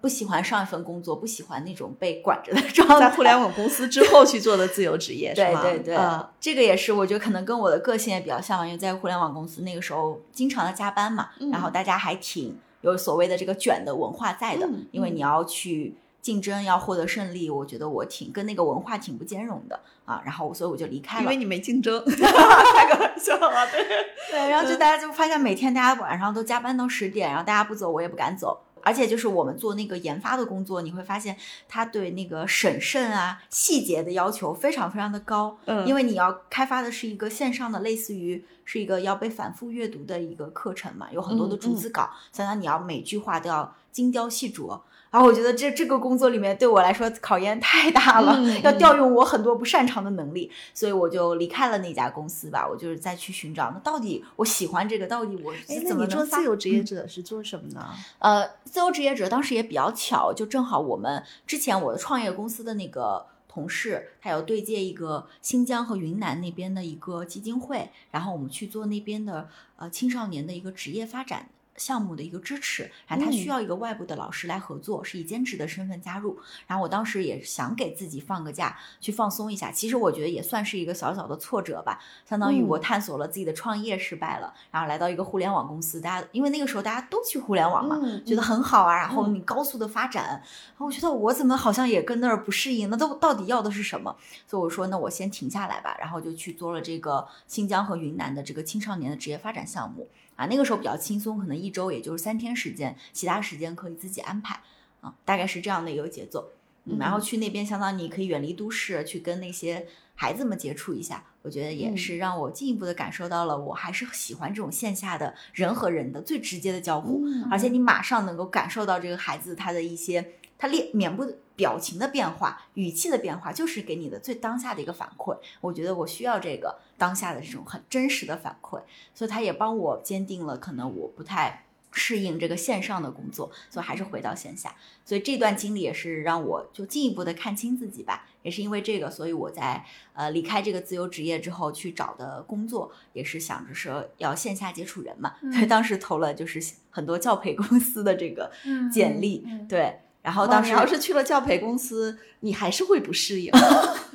[0.00, 3.00] 不喜欢上一份工作，不喜欢那种被管着的状态。
[3.00, 5.32] 在互联网公司之后去做的自由职业？
[5.36, 21.22] 对对对，啊这个也是我觉得可能跟我的个性也比较像嘛，因为在互联网公司那个时候经常的加班嘛，嗯然后大家还挺有所谓的这个卷的文化在的，因为你要去竞争，要获得胜利，我觉得我挺跟那个文化挺不兼容的啊，然后所以我就离开了。
[21.22, 23.84] 因为你没竞争， 开个玩笑啊，对。
[24.30, 28.60] 对，然后就大家就发现每天大家晚上都加班到十点，然后大家不走，我也不敢走。
[28.88, 31.36] 而且就是我们做那个研发的工作，你会发现
[31.68, 35.58] 他对那个审慎啊、细节的要求非常非常的高。
[35.66, 44.80] 嗯因为你要开发的是一个线上的，类似于是一个要被反复阅读的一个课程嘛，有很多的嗯逐字稿，相当于你要每句话都要精雕细琢。
[45.10, 52.68] 然后我觉得这这个工作里面对我来说考验太大了，要调用我很多不擅长的能力，所以我就离开了那家公司吧。
[52.68, 57.88] 我就是再去寻找，那到底我喜欢这个，到底我哎是，那你做自由职业者是做什么呢？
[58.18, 71.48] 呃，自由职业者当时也比较巧，就正好我们之前我的创业公司的那个同事，他有对接一个新疆和云南那边的一个基金会，然后我们去做那边的呃青少年的一个职业发展。
[71.78, 76.38] 项目的一个支持，然后他需要一个外部的老师来合作，是以兼职的身份加入。
[76.66, 79.70] 然后我当时也想给自己放个假，去放松一下。
[79.70, 81.98] 其实我觉得也算是一个小小的挫折吧，
[82.28, 94.16] 相当于我探索了自己的创业失败了，然后来到一个互联网公司，大家因为那个时候大家都去互联网嘛，觉得很好啊，然后你高速的发展，然后我觉得我怎么好像也跟那儿不适应，那都到底要的是什么？
[94.46, 100.08] 所以我说那我先停下来吧，然后就去做了这个新疆和云南的这个青少年的职业发展项目。
[100.38, 104.60] 啊，那个时候比较轻松，可能一周也就是三天时间，其他时间可以自己安排
[105.00, 106.52] 啊，大概是这样的一个节奏。
[106.84, 121.24] 嗯，然后去那边，相当于你可以远离都市，去跟那些孩子们接触一下，我觉得也是让我进一步的感受到了，我还是喜欢这种线下的人和人的最直接的交互，而且你马上能够感受到这个孩子他的一些他脸面部
[121.56, 125.38] 表情的变化、语气的变化，就是给你的最当下的一个反馈。
[125.60, 126.78] 我觉得我需要这个。
[126.98, 128.82] 当下的这种很真实的反馈，
[129.14, 134.74] 所以他也帮我坚定了可能我不太适应这个线上的工作，所以还是回到线下。
[135.04, 138.26] 所以这段经历也是让我就进一步的看清自己吧。
[138.42, 145.36] 也是因为这个，所以我在呃离开这个自由职业之后去找的工作，也是想着说要线下接触人嘛。
[145.52, 148.50] 所以当时投了就是很多教培公司的这个
[148.92, 150.00] 简历，对。
[150.22, 153.50] 然后当时要是去了教培公司，你还是会不适应。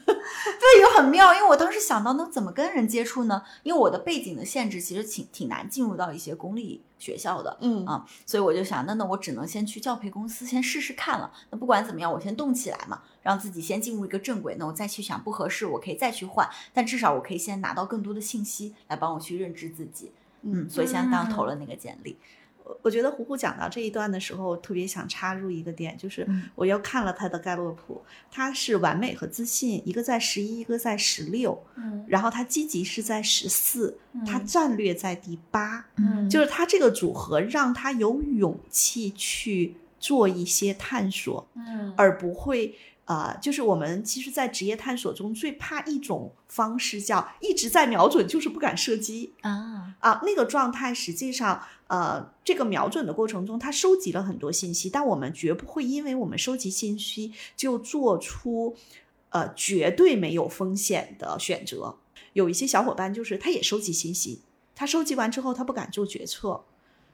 [0.06, 3.44] 对，也很妙，因为我当时想到，那怎么跟人接触呢？
[3.64, 11.32] 因为我的背景的限制，其实挺挺难进入到一些公立学校的，嗯啊，所以我就想，那那我只能先去教培公司先试试看了。
[11.50, 14.56] 那不管怎么样，我先动起来嘛，让自己先进入一个正轨。
[14.58, 20.12] 那我再去想不合适，我可以再去换，但至少我可以先拿到更多的信息来帮我去认知自己。
[20.42, 22.18] 嗯，所以相当投了那个简历。
[22.82, 28.02] 我觉得胡胡讲到这一段的时候，特别想插入一个点，就是我又看了他的盖洛普，
[28.32, 34.40] 他是完美和自信，一个在十一，一个在十六，嗯，然后他积极是在十四，他。
[34.54, 42.76] 战略在第八，嗯，就是他这个组合让他有勇气去做一些探索，嗯，而不会。
[43.14, 58.76] 啊，就是我们其实，在职业探索中最怕一种方式，叫一直在瞄准，就是不敢射击啊啊，那个状态实际上，呃，这个瞄准的过程中，他收集了很多信息，但我们绝不会因为我们收集信息就做出
[59.30, 61.98] 呃绝对没有风险的选择。
[62.34, 64.42] 有一些小伙伴就是他也收集信息，
[64.74, 66.64] 他收集完之后，他不敢做决策。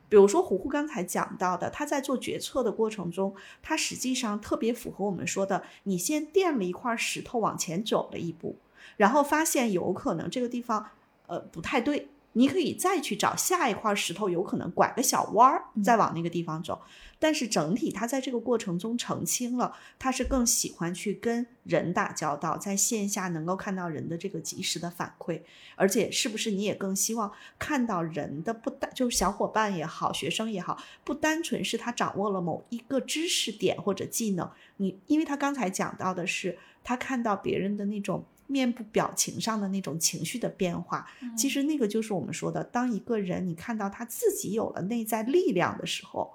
[0.09, 8.57] 比如说，虎虎刚才讲到的，他在做决策的过程中，他实际上特别符合我们说的：你先垫了一块石头往前走了一步，
[8.97, 10.89] 然后发现有可能这个地方
[11.27, 12.09] 呃不太对。
[12.33, 16.79] 你可以再去找下一块石头，有可能拐个小弯儿，再往那个地方走。
[17.19, 25.41] 但是整体他在这个过程中澄清了，他是更喜欢去跟人打交道，在线下能够看到人的这个及时的反馈。
[25.75, 34.49] 而且是不是你也更希望看到人的不单就是小伙伴也好，学生也好，不单纯是他掌握了某一个知识点或者技能。
[34.77, 38.25] 你因为他刚才讲到的是他看到别人的那种。
[38.51, 41.07] 面部表情上的那种情绪的变化，
[41.37, 46.33] 其实那个就是我们说的，当一个人你看到他自己有了内在力量的时候，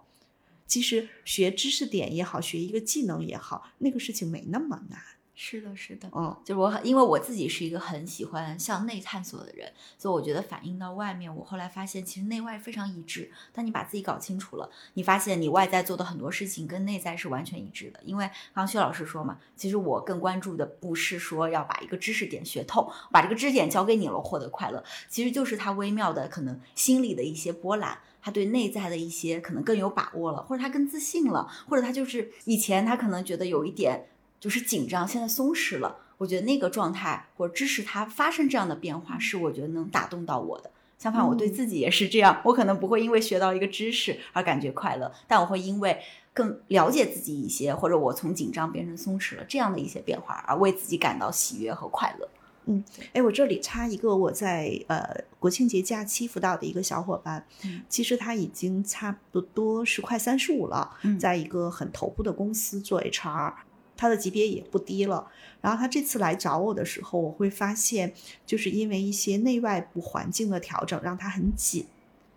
[0.74, 5.00] 其实学知识点也好，学一个技能也好，那个事情没那么难。
[5.37, 13.28] 是的，是的，嗯，就是我，因为我自己是一个很喜欢向内探索的人，所以我觉得反映到外面，我后来发现其实内外非常一致。
[13.53, 18.01] 当你把自己搞清楚了，你发现你外在做的很多事情跟内在是完全一致的。
[18.05, 34.07] 因为刚刚薛老师说嘛，其实我更关注的不是说要把一个知识点学透，把这个知识点交给你了获得快乐，其实就是他微妙的可能心里的一些波澜，他对内在的一些可能更有把握了，或者他更自信了，或者他就是以前他可能觉得有一点。
[34.41, 35.99] 就是紧张，现在松弛了。
[36.16, 40.70] 我觉得那个状态，或者支持他发生这样的变化，是我觉得能打动到我的。
[40.97, 46.01] 相反，我对自己也是这样，我可能不会因为学到一个知识而感觉快乐，但我会因为
[46.32, 52.28] 更了解自己一些，或者我从紧张变成松弛了这样的一些变化，而为自己感到喜悦和快乐。
[52.66, 52.82] 嗯，
[53.12, 55.05] 哎，我这里插一个我在呃
[55.39, 57.45] 国庆节假期辅导的一个小伙伴，
[57.91, 63.53] 其实他已经差不多是快三十五了，在一个很头部的公司做 HR。
[63.97, 65.28] 他的级别也不低了，
[65.61, 68.12] 然后他这次来找我的时候，我会发现，
[68.45, 71.86] 就是因为一些内外部环境的调整，让他很紧，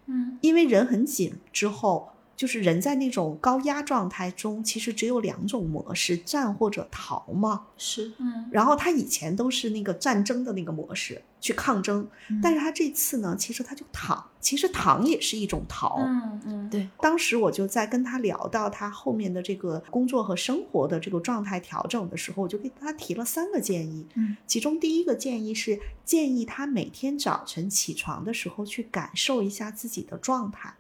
[0.06, 2.10] 嗯，因为人很紧之后。
[2.38, 7.66] 就是人在那种高压状态中，其实只有两种模式：战或者逃嘛。
[7.78, 8.48] 是，嗯。
[8.52, 12.08] 然后他以前都是那个战争的那个模式去抗争，
[12.42, 14.24] 但是他这次呢，其实他就躺。
[14.40, 15.98] 其实躺也是一种逃。
[16.00, 16.88] 嗯嗯，对。
[17.02, 24.06] 当时我就在跟他聊到他后面的这个工作和生活的这个状态调整的时候，我就给他提了三个建议。
[24.14, 30.76] 嗯，其中第一个建议是建议他每天早晨起床的时候去感受一下自己的状态。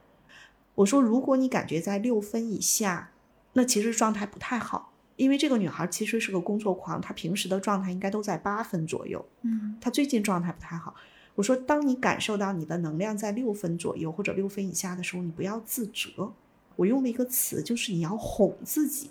[0.78, 3.12] 我说，如果你感觉在六分以下，
[3.54, 10.94] 那其实状态不太好，因为这个女孩其实是个工作狂，她平时的状态应该都在八分左右，嗯她最近状态不太好。
[11.34, 16.32] 我说，当你感受到你的能量在六分左右或者六分以下的时候，你不要自责。
[16.76, 19.10] 我用了一个词，就是你要哄自己，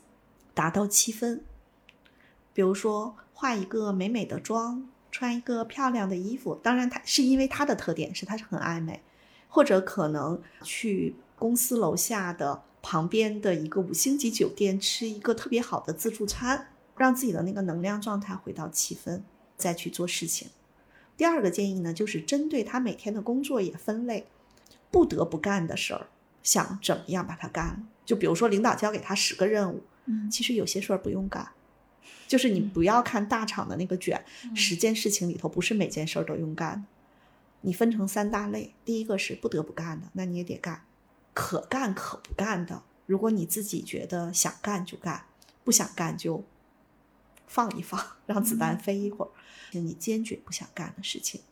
[0.55, 1.43] 达到七分。
[2.53, 6.55] 比如说，化一个美美的妆，穿一个漂亮的衣服。
[6.55, 9.03] 当然，她是因为她的特点是她是很爱美，
[9.49, 19.25] 或者可能去公司楼下的旁边的一个五星级酒店吃一个特别好的自助餐，让自己的那个能量状态回到七分，
[19.57, 20.49] 再去做事情。
[21.17, 24.27] 第二个建议呢，就是针对他每天的工作也分类，
[24.91, 26.09] 不得不干的事儿，
[26.43, 27.79] 想怎么样把它干了。
[28.05, 31.49] 就比如说，领导交给他十个任务，嗯其实有些事儿不用干，
[32.29, 34.25] 就是你不要看大厂的那个卷，
[34.55, 36.83] 十件事情里头不是每件事儿都用干的。
[37.63, 40.83] 你分成三大类，第一个是不得不干的，那你也得干；
[41.37, 45.27] 可干可不干的，如果你自己觉得想干就干，
[45.65, 46.43] 不想干就
[47.47, 49.29] 放一放， 让子弹飞一会儿。
[49.73, 51.43] 你坚决不想干的事情，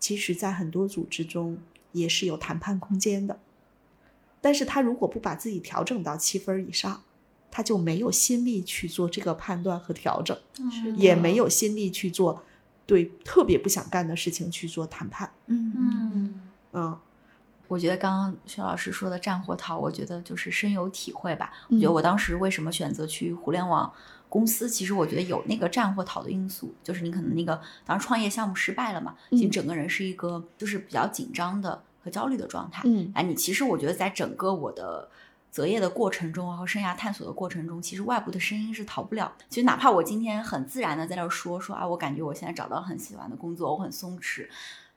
[0.00, 1.58] 其实在很多组织中
[1.92, 3.38] 也是有谈判空间的。
[4.40, 7.02] 但是他如果不把自己调整到七分以上，
[7.50, 10.34] 他就没有心力去做这个判断和调整，
[10.96, 12.42] 也没有心力去做
[12.86, 15.30] 对特别不想干的事情去做谈判。
[15.48, 16.40] 嗯嗯
[16.72, 16.98] 嗯，
[17.68, 21.52] 我觉得刚刚薛老师说的战火逃，我觉得就是深有体会吧。
[21.68, 23.92] 我觉得我当时为什么选择去互联网
[24.28, 32.82] 公司，其实我觉得有那个战火逃的因素，就是你可能那个当时创业项目失败了嘛，嗯其实整个人是一个就是比较紧张的和焦虑的状态。
[32.84, 35.08] 嗯哎，你其实我觉得在整个我的
[35.50, 39.32] 择业的过程中和生涯探索的过程中，其实外部的声音是逃不了。
[39.48, 44.46] 其实哪怕我今天很自然的在那儿说说啊，我感觉我现在找到很喜欢的工作，我很松弛。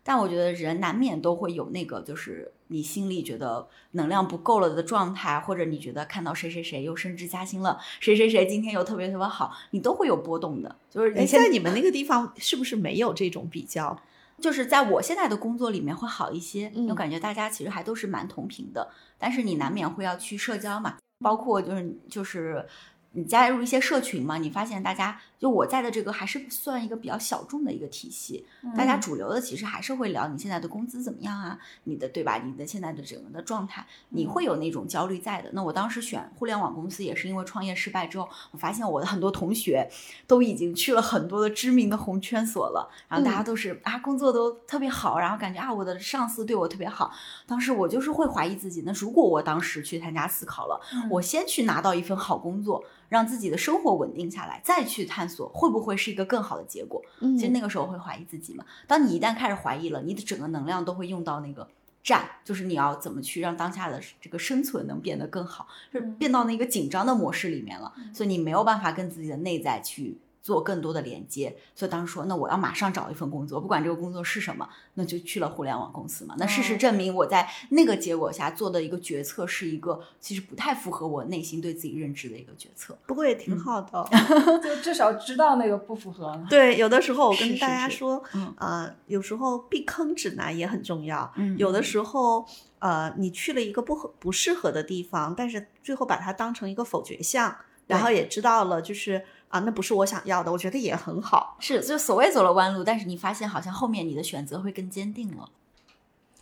[0.02, 10.76] 但我觉得人难免都会有那个，就是你心里觉得能量不够了的状态，或者你觉得看到谁谁谁又升职加薪了，谁谁谁今天又特别特别好，你都会有波动的。
[10.90, 14.00] 就是哎，你现在你们那个地方是不是没有这种比较？
[14.40, 22.66] 就是在我现在的工作里面会好一些，嗯我感觉大家其实还都是蛮同频的，但是你难免会要去社交嘛，包括就是就是
[23.14, 28.46] 你加入一些社群嘛，你发现大家就我在的这个还是算一个比较小众的一个体系，
[28.78, 32.38] 大家主流的其实还是会聊你现在的工资怎么样啊，你的对吧？
[32.38, 35.50] 你的现在的整个的状态，你会有那种焦虑在的。
[35.54, 39.90] 那我当时选互联网公司也是因为创业失败之后，我发现我的很多同学
[40.28, 47.12] 都已经去了很多的知名的红圈所了，然后大家都是、啊工作都特别好，然后感觉啊我的上司对我特别好。
[47.48, 50.80] 当时我就是会怀疑自己，那如果我当时去参加思考了，
[51.10, 57.02] 我先去拿到一份好工作，让自己的生活稳定下来，再去探索会不会是一个更好的结果。
[57.20, 58.64] 嗯其实那个时候会怀疑自己嘛。
[58.88, 61.68] 当你一旦开始怀疑了，你的整个能量都会用到那个
[62.02, 67.94] 战，就是你要怎么去让当下的这个生存能变得更好，就是变到那个紧张的模式里面了。
[68.14, 70.18] 所以你没有办法跟自己的内在去。
[70.42, 76.36] 做更多的连接，所以当时说，那我要马上找一份工作，不管这个工作是什么，那就去了互联网公司嘛。
[76.38, 82.98] 那事实哦证明，我在那个结果下做的一个决策是一个其实不太符合我内心对自己认知的一个决策。
[83.06, 84.10] 不过也挺好的。
[84.64, 86.40] 就至少知道那个不符合。
[86.50, 91.32] 对，有的时候我跟大家是说，嗯呃，有时候避坑指南也很重要。
[91.36, 92.46] 嗯有的时候，
[92.80, 97.56] 呃，你去了一个不合不适合的地方，但是最后把它当成一个否决项，
[97.90, 101.58] 然后也知道了，就是啊，那不是我想要的，我觉得也很好。
[101.60, 105.50] 是，就所谓走了弯路，但是你发现好像后面你的选择会更坚定了。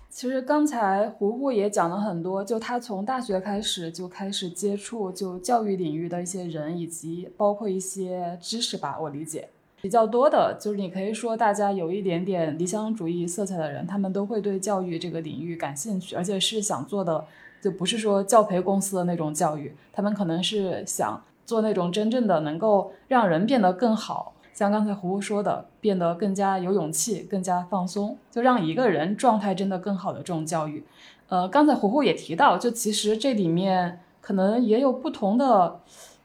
[0.09, 8.97] 其实刚才胡胡也讲了很多，就他从大学开始就开始接触就教育领域的一些人，以及包括一些知识吧。
[8.99, 9.47] 我理解
[9.79, 17.23] 比较多的就是你可以说大家有一点点理想主义色彩的人，他们都会对教育这个领域感兴趣，而且是想做的，
[17.61, 24.33] 就不是说教培公司的那种教育，他们可能是想做那种真正的能够让人变得更好。
[24.53, 30.83] 像刚才胡胡说的，变得更加有勇气、更加放松，就让一个人状态真的更好的这种教育。
[31.29, 35.79] 呃，刚才胡胡也提到，就其实这里面可能也有不同的，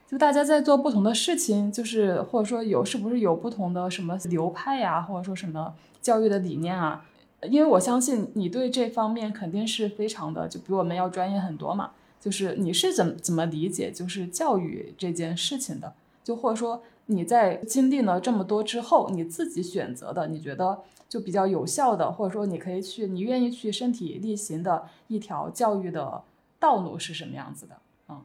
[0.08, 7.04] 就大家在做不同的事情，就是或者说有是不是有不同的什么流派呀、或者说什么教育的理念啊？
[7.42, 11.90] 因为我相信你对这方面肯定是非常的，就比我们要专业很多嘛。
[12.22, 15.92] 就是你是怎么怎么理解就是教育这件事情的？
[16.22, 26.22] 就或者说你在经历了这么多之后，你自己选择的，你觉得就比较有效的，或者说你可以去，你愿意去身体力行的一条教育的
[26.60, 27.76] 道路是什么样子的？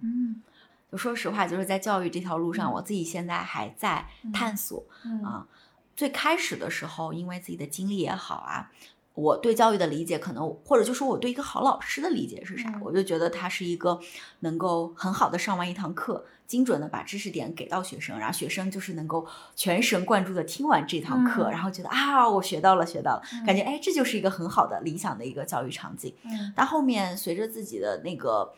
[0.04, 0.44] 嗯，
[0.92, 5.48] 就说实话，就是在教育这条路上，嗯我自己现在还在探索、嗯啊。
[5.96, 8.72] 最开始的时候，因为自己的经历也好啊，
[9.18, 14.00] 我对教育的理解，可能或者就说我对一个好老师的理解是啥，嗯我就觉得他是一个
[14.42, 26.14] 能够很好的上完一堂课，精准的把知识点给到学生，然后学生就是能够全神贯注的听完这堂课，嗯然后觉得啊，我学到了，学到了，感觉哎，这就是一个很好的理想的一个教育场景。
[26.24, 28.54] 嗯但后面随着自己的那个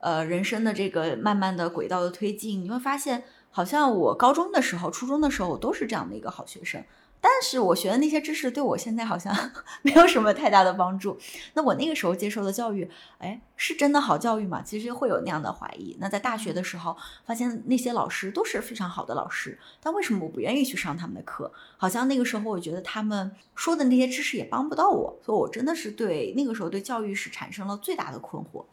[0.00, 6.84] 呃人生的这个慢慢的轨道的推进，你会发现，好像我高中的时候、初中的时候，我都是这样的一个好学生。
[7.20, 9.34] 但是我学的那些知识对我现在好像
[9.82, 11.18] 没有什么太大的帮助。
[11.54, 14.62] 那我那个时候接受的教育，哎，是真的好教育吗？
[14.62, 15.96] 其实会有那样的怀疑。
[16.00, 16.96] 那在大学的时候，
[17.26, 21.52] 发现那些老师都是非常好的老师，但为什么我不愿意去上他们的课？
[21.76, 28.64] 好像那个时候我觉得他们说的那些知识也帮不到我，所以我真的是对那个时候对教育是产生了最大的困惑。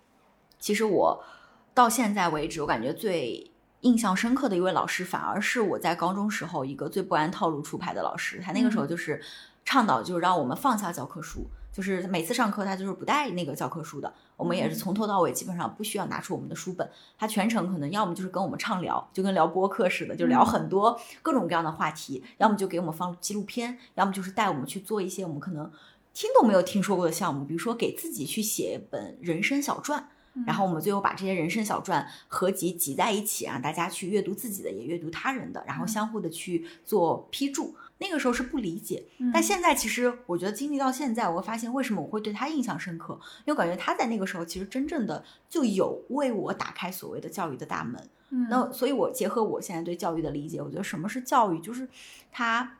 [0.60, 1.24] 其实我
[1.74, 3.52] 到现在为止，我感觉最
[3.82, 8.42] 印象深刻的一位老师，反而是我在高中时候一个最不按套路出牌的老师。
[8.44, 9.22] 他那个时候就是
[9.64, 14.12] 倡导，就是让我们放下教科书，就是每次上课他就是不带那个教科书的。
[14.36, 25.72] 我们也是从头到尾基本上不需要拿出我们的书本，他全程可能要么就是跟我们畅聊，就跟聊播客似的，就聊很多各种各样的话题；要么就给我们放纪录片，要么就是带我们去做一些我们可能
[26.14, 30.10] 听都没有听说过的项目，比如说给自己去写一本人生小传。
[30.46, 37.76] 然后我们最后把这些人生小传合集集在一起，让大家去阅读自己的，也阅读他人的，然后相互的去做批注。
[38.00, 48.00] 那个时候是不理解，但现在其实我觉得经历到现在，我会发现为什么我会对他印象深刻，因为感觉他在那个时候其实真正的就有为我打开所谓的教育的大门。
[48.30, 51.88] 嗯那所以，我结合我现在对教育的理解，我觉得什么是教育，就是
[52.32, 52.78] 它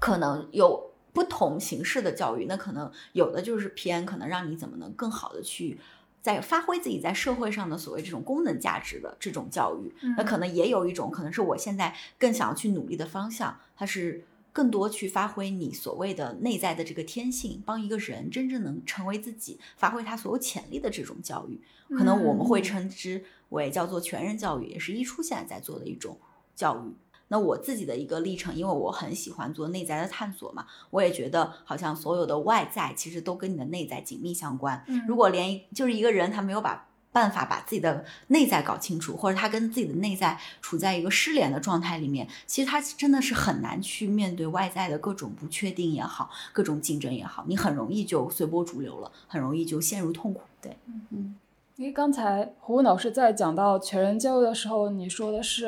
[0.00, 5.78] 可能有不同形式的教育，那可能有的就是偏可能让你怎么能更好的去。
[6.22, 21.60] 在发挥自己在社会上的所谓这种功能价值的这种教育，那可能也有一种可能是我现在更想要去努力的方向，它是更多去发挥你所谓的内在的这个天性，帮一个人真正能成为自己，发挥他所有潜力的这种教育，
[21.96, 26.16] 可能我们会称之为叫做全人教育，也是一初现在在做的一种
[26.54, 26.94] 教育。
[27.32, 34.84] 那我自己的一个历程，因为我很喜欢做内在的探索嘛，我也觉得好像所有的外在其实都跟你的内在紧密相关。
[34.86, 50.42] 嗯如果连就是一个人他没有把办法把自己的内在搞清楚，或者他跟自己的内在处在一个失联的状态里面，其实他真的是很难去面对外在的各种不确定也好，各种竞争也好，你很容易就随波逐流了，很容易就陷入痛苦。
[50.60, 51.34] 对，嗯嗯
[51.76, 55.66] 因为刚才胡胡老师在讲到全人教育的时候，你说的是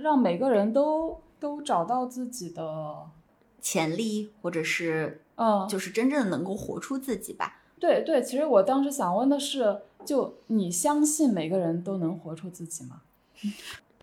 [0.00, 3.08] 让每个人都都找到自己的，
[3.60, 7.62] 潜力或者是嗯，就是真正能够活出自己吧。
[7.78, 8.22] 对对。
[8.22, 13.02] 其实我当时想问的是，就你相信每个人都能活出自己吗？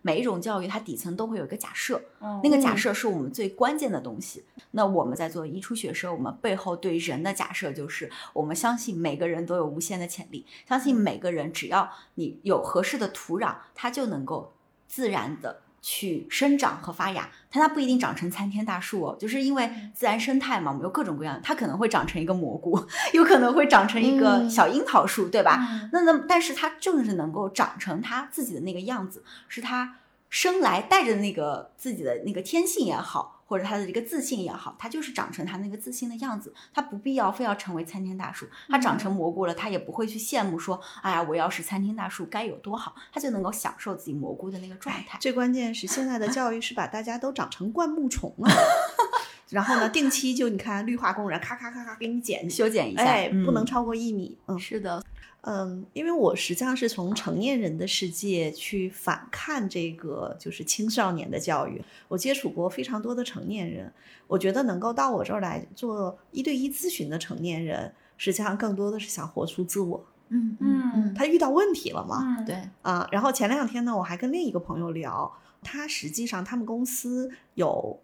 [0.00, 4.44] 每一种教育，它底层都会有一个假设，嗯那个假设是我们最关键的东西。
[4.70, 14.52] 那我们在做一出学生，我们背后对人的假设就是，我们相信每个人都有无限的潜力，相信每个人只要你有合适的土壤，它就能够
[14.86, 15.62] 自然的。
[15.90, 22.78] 去生长和发芽，但它不一定长成参天大树哦，就是因为自然生态嘛，我们有各种各样，它可能会长成一个蘑菇，
[23.14, 24.50] 有可能会长成一个嗯。
[24.50, 25.66] 小樱桃树，对吧？
[25.70, 25.88] 嗯。
[25.90, 29.96] 那那但是它正是能够长成它自己的那个样子，是它
[30.28, 36.54] 生来带着那个自己的那个天性也好，或者他的一个自信也好，他就是长成他那个自信的样子。
[36.74, 45.18] 他不必要非要成为参天大树，他长成蘑菇了，他也不会去羡慕说，哎呀，我要是参天大树该有多好，他就能够享受自己蘑菇的那个状态。
[45.18, 48.50] 最关键是现在的 教育是把大家都长成灌木丛了，
[49.48, 54.58] 然后呢，定期就你看绿化工人咔咔咔咔给你剪，修剪一下，哎，不能嗯超过一米，嗯。
[54.58, 55.02] 是的，
[55.42, 61.82] 嗯，因为我实际上是从成年人的世界去反看这个就是青少年的教育。
[62.08, 63.92] 我接触过非常多的成年人，
[64.26, 70.04] 我觉得能够到我这儿来做一对一咨询的成年人，实际上更多的是想活出自我。
[70.30, 72.36] 嗯嗯嗯他遇到问题了嘛？
[72.38, 75.32] 嗯，对，啊，然后前两天呢，我还跟另一个朋友聊，
[75.62, 77.98] 他实际上他们公司有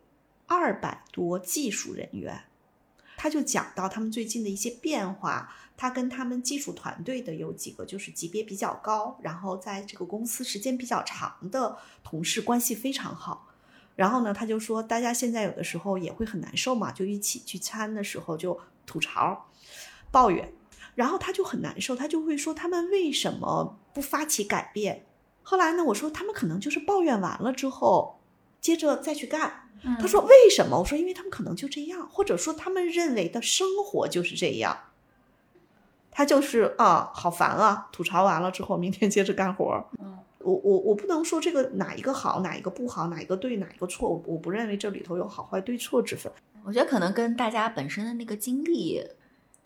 [0.47, 2.41] 二百多技术人员，
[3.25, 5.51] 他就讲到他们最近的一些变化。
[5.79, 13.49] 他跟他们技术团队的有几个就是级别比较高，然后在这个公司时间比较长的同事关系非常好。
[13.97, 19.47] 然后呢，他就说，大家现在有的时候也会很难受嘛，就一起聚餐的时候就吐槽、
[20.11, 20.53] 抱怨，
[20.95, 25.07] 然后他就很难受，他就会说他们为什么不发起改变？
[25.43, 28.21] 后来呢，我说他们可能就是抱怨完了之后，
[28.65, 29.69] 接着再去干。
[29.83, 30.79] 嗯他说为什么？
[30.79, 34.75] 我说因为他们可能就这样，或者说他们认为的生活就是这样。
[36.11, 37.89] 他就是啊，好烦啊！
[37.93, 39.85] 吐槽完了之后，明天接着干活。
[40.01, 46.33] 嗯我我我不能说这个哪一个好，哪一个不好，哪一个对，哪一个错，我我不认为这里头有好坏对错之分。
[46.65, 49.03] 我觉得可能跟大家本身的那个经历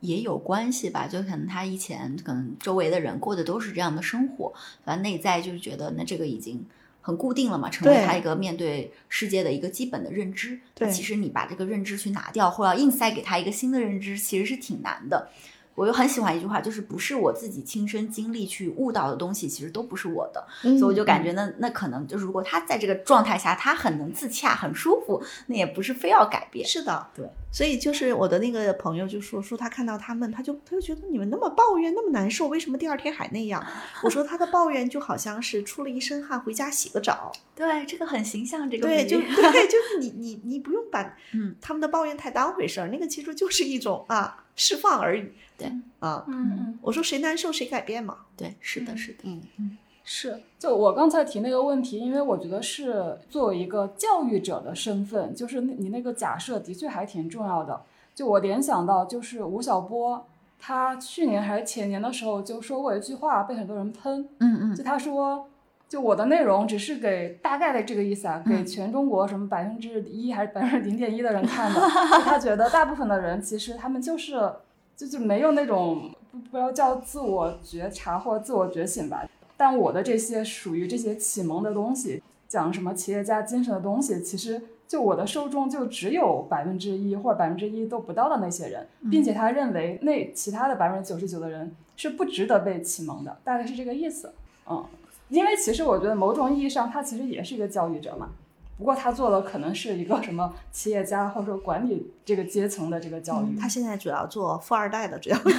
[0.01, 4.53] 也有关系吧，就可能他以前可能周围的人过的都是这样的生活，
[4.85, 6.65] 反正内在就是觉得那这个已经
[7.09, 10.61] 很固定了嘛，成为他一个面对世界的一个基本的认知。
[10.77, 15.31] 那对其实你把这个认知去拿掉，或者要硬塞给他一个新的认知，其实是挺难的。
[15.79, 20.45] 我又很喜欢一句话，就是不是我自己亲身经历去悟到的东西，其实都不是我的。
[20.65, 26.67] 嗯所以我就感觉那那可能就是，如果他在这个状态下，他很能自洽，很舒服，那也不是非要改变。
[26.67, 33.65] 是的，对，所以就是我的那个朋友就说说他看到他们，他就他就觉得你们那么抱怨，那么难受，为什么第二天还那样？
[34.03, 45.33] 我说他的抱怨就好像是出了一身汗，回家洗个澡，对，这个很形象，这个对，就对，就 是你你你不用把嗯他们的抱怨太当回事儿，那个其实就是一种啊释放而已。
[45.59, 48.17] 对啊，嗯嗯，我说谁难受谁改变嘛。
[48.37, 50.41] 对，是的，是的，嗯嗯是。
[50.59, 57.83] 就我刚才提那个问题，因为我觉得是作为一个教育者的身份，就是你那个假设的确还挺重要的。
[58.15, 60.27] 就我联想到，就是吴晓波，
[60.59, 65.49] 他去年还是前年的时候就说过一句话，被很多人喷，嗯嗯就他说，
[65.89, 71.79] 就我的内容只是给大概的这个意思啊，给嗯全中国什么百分之一还是百分之零点一的人看的。
[71.81, 74.51] 就他觉得大部分的人其实他们就是
[74.99, 79.25] 就是没有那种不不要叫自我觉察或自我觉醒吧。
[79.57, 94.33] 但我的这些属于这些启蒙的东西，讲什么企业家精神的东西，其实就我的受众就只有百分之一或者百分之一都不到的那些人，并且他认为那其他的百分之九十九的人是不值得被启蒙的，大概是这个意思。
[94.69, 94.85] 嗯，
[95.29, 98.31] 因为其实我觉得某种意义上他其实也是一个教育者嘛，
[98.79, 103.59] 不过他做的可能是一个什么企业家或者说管理这个阶层的这个教育。
[103.59, 105.41] 他现在主要做富二代的这样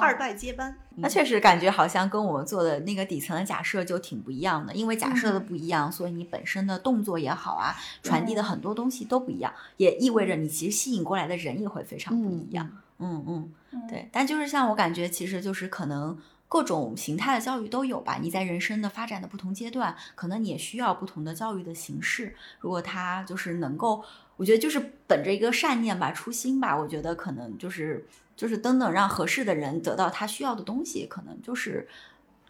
[0.00, 0.74] 二代接班。
[0.96, 12.70] 那确实感觉好像跟我们做的那个底层的假设就挺不一样的，因为假设的不一样，所以你本身的动作也好啊，传递的很多东西都不一样，也意味着你其实吸引过来的人也会非常不一样。
[12.98, 14.08] 嗯嗯，嗯对。
[14.12, 16.16] 但就是像我感觉，其实就是可能
[16.50, 18.18] 各种形态的教育都有吧。
[18.20, 22.36] 你在人生的发展的不同阶段，可能你也需要不同的教育的形式。
[22.58, 24.04] 如果他就是能够，
[24.36, 28.04] 我觉得就是本着一个善念吧、初心吧，我觉得可能就是
[28.36, 31.88] 就是等等让合适的人得到他需要的东西，可能就是。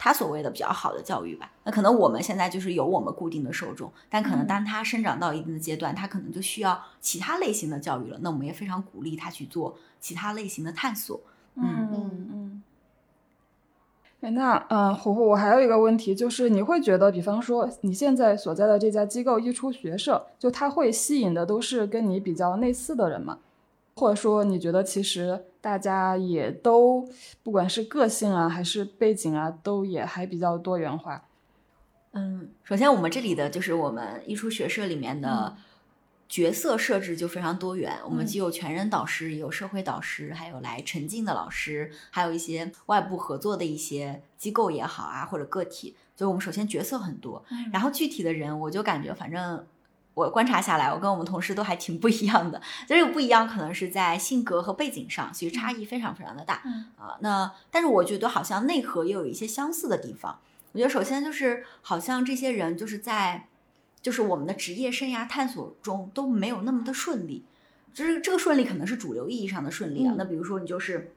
[0.02, 8.18] 他所谓的比较好的教育吧，那可能我们现在就是有我们固定的受众，但可能嗯当他生长到一定的阶段，他可能就需要其他类型的教育了。
[8.22, 11.20] 那我们也非常鼓励他去做其他类型的探索。
[11.54, 12.62] 嗯嗯嗯。
[14.20, 23.38] 哎，那嗯，虎虎，我还有一个问题，就是你会觉得，比方说你现在所在的这家机构一出学社，就它会吸引的都是跟你比较类似的人吗？
[23.96, 27.08] 或者说，你觉得其实大家也都，
[27.42, 31.24] 不管是个性啊，还是背景啊，都也还比较多元化？
[32.12, 35.54] 嗯，首先我们这里的就是我们一出学社里面的
[36.30, 45.96] 角色设置就非常多元，我们嗯既有全人导师，也有社会导师，还有来沉浸的老师，还有一些外部合作的一些机构也好啊，或者个体。
[46.16, 49.66] 所以我们首先角色很多，然后具体的人，我就感觉反正。
[50.12, 52.60] 我观察下来，我跟我们同事都还挺不一样的。
[52.86, 56.60] 这个不一样，可能是在性格和背景上，其实差异非常非常的大。
[56.66, 60.40] 嗯啊，那但是我觉得好像内核也有一些相似的地方。
[60.72, 63.46] 我觉得首先就是好像这些人就是在
[64.02, 67.44] 就是我们的职业生涯探索中都没有那么的顺利，
[67.92, 70.12] 就是这个顺利可能是主流意义上的顺利啊。
[70.12, 71.12] 嗯那比如说你就是。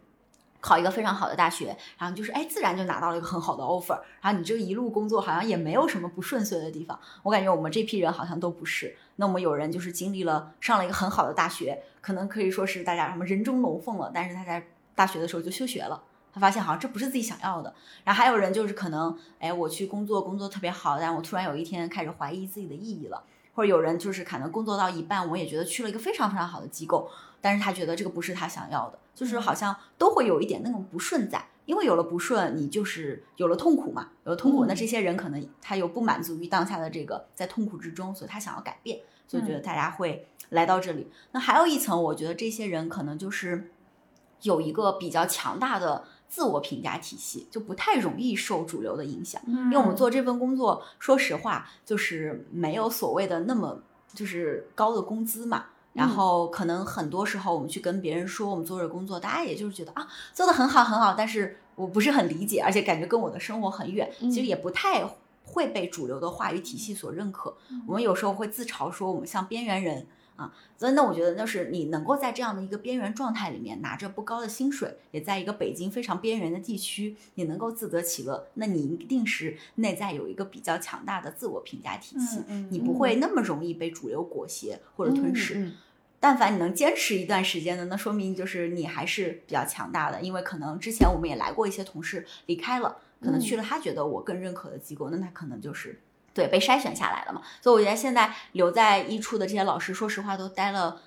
[0.66, 6.98] 考一个非常好的大学，然后就是哎，自然就拿到了一个很好的 offer，然后你这一路工作好像也没有什么不顺遂的地方。
[7.22, 8.96] 我感觉我们这批人好像都不是。
[9.18, 14.66] 那我们有人就是经历了上了一个很好的大学，可能可以说是大家什么人中龙凤了，但是他在
[14.96, 16.02] 大学的时候就休学了。
[16.34, 17.72] 他发现好像这不是自己想要的，
[18.04, 23.24] 然后还有人就是可能，哎，我去工作，工作特别好，但我突然有一天开始怀疑自己的意义了，
[23.54, 27.08] 或者有人就是可能工作到一半，我也觉得去了一个非常非常好的机构，
[27.40, 41.12] 但是他觉得这个不是他想要的，就是好像都会有一点那种不顺在，因为有了不顺，你就是有了痛苦嘛，有了痛苦，嗯那这些人可能他又不满足于当下的这个在痛苦之中，所以他想要改变，所以觉得大家会来到这里。
[41.32, 43.72] 那还有一层，我觉得这些人可能就是
[44.42, 46.06] 有一个比较强大的。
[46.34, 53.80] 自我评价体系就不太容易受主流的影响，因因为我们做这份工作，说实话就是没有所谓的那么
[54.16, 55.66] 就是高的工资嘛。
[55.94, 65.08] 然后可能很多时候我们去跟别人说我们做这工作，大家也就是觉得啊做的很好很好，但是我不是很理解，而且感觉跟我的生活很远，其实也不太
[65.46, 67.56] 会被主流的话语体系所认可。
[67.86, 70.54] 我们有时候会自嘲说我们像边缘人啊。
[70.78, 85.56] 所以那我觉得，就是你能够在这样的一个边缘状态里面，拿着不高的薪水，也在一个北京非常边缘的地区，你能够自得其乐，那你一定是内在有一个比较强大的自我评价体系，嗯你不会那么容易被主流裹挟或者吞噬。
[85.56, 85.74] 嗯
[86.24, 90.22] 但凡你能坚持一段时间的，那说明就是你还是比较强大的。
[90.22, 96.00] 因为可能之前我们也来过一些同事离开了，可能去了他觉得我更认可的机构，那他可能就是
[96.34, 97.42] 对被筛选下来了嘛。
[97.62, 101.02] 所以我觉得现在留在一处的这些老师，说实话都待了，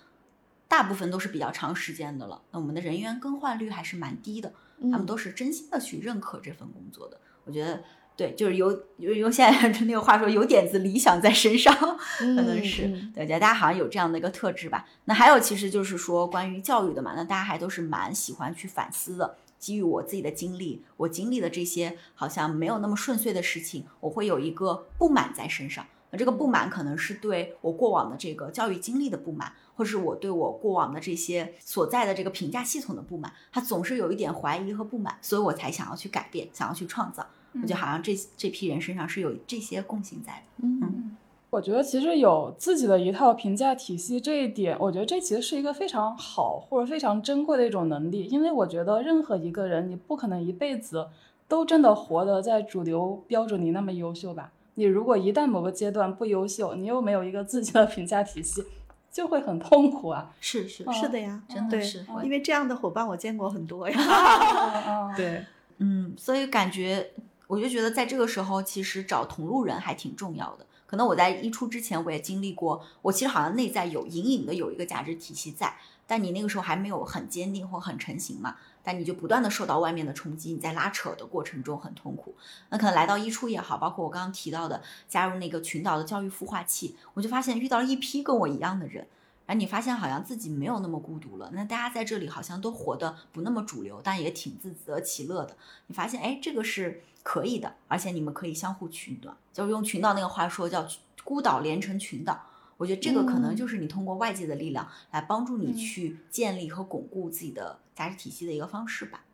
[0.68, 2.42] 大部分都是比较长时间的了。
[2.50, 7.18] 那我们的人员更换率还是蛮低的，嗯他们都是真心的去认可这份工作的。
[7.44, 7.82] 我觉得。
[8.18, 11.70] 对，就是有有用现在 那个话说，有点子理想在身上，
[12.16, 14.86] 可能是、嗯对，觉得大家好像有这样的一个特质吧。
[15.04, 19.36] 那还有其实就是说关于教育的嘛，那大家还都是蛮喜欢去反思的。
[19.58, 25.86] 基于我自己的经历，我经历的这些好像没有那么顺遂的事情，我会有一个不满在身上。
[26.10, 37.26] 那这个不满可能是对我过往的这个教育经历的不满，或是我对我过往的这些所在的这个评价系统的不满，他总是有一点怀疑和不满，所以我才想要去改变，想要去创造。
[37.54, 40.66] 我觉得好像这这批人身上是有这些共性在的。
[40.66, 41.16] 嗯
[41.56, 51.08] 我觉得其实有自己的一套评价体系这一点，我觉得这其实是一个非常好或者非常珍贵的一种能力，因为我觉得任何一个人，你不可能一辈子
[51.48, 54.52] 都真的活得在主流标准里那么优秀吧？
[54.74, 58.62] 你如果一旦某个阶段不优秀，你又没有一个自己的评价体系，
[59.10, 60.30] 就会很痛苦啊。
[60.42, 63.96] 是是哦是的呀，真的是因为这样的伙伴我见过很多呀。
[63.98, 65.42] 嗯 对，
[65.78, 67.12] 嗯，所以感觉
[67.46, 70.66] 我就觉得在这个时候，其实找同路人还挺重要的。
[70.86, 75.76] 可能我在一出之前，我也经历过，我其实好像内在有隐隐的有一个价值体系在，
[76.06, 82.34] 但你那个时候还没有很坚定或很成型嘛，但你就不断的受到外面的冲击，你在拉扯的过程中很痛苦。
[82.70, 89.06] 那可能来到一出也好，包括我刚刚提到的加入那个群岛的教育孵化器，我就发现遇到了一批跟我一样的人。
[89.46, 95.56] 然后你发现好像自己没有那么孤独了，那大家在这里好像都活得不那么主流，但也挺自得其乐的。
[95.86, 100.86] 你发现，哎，这个是可以的，而且你们可以相互取暖，就是用群岛那个话说叫
[101.24, 102.40] 孤岛连成群岛。
[102.76, 109.24] 我觉得这个可能就是你通过外界的力量来帮助你去建立和巩固自己的价值体系的一个方式吧。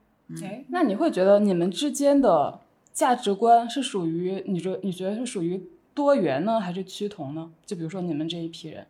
[0.42, 2.60] 哎，那你会觉得你们之间的
[2.94, 5.62] 价值观是属于你觉你觉得是属于
[5.92, 7.52] 多元呢，还是趋同呢？
[7.66, 8.86] 就比如说你们这一批人，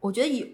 [0.00, 0.46] 我觉得有，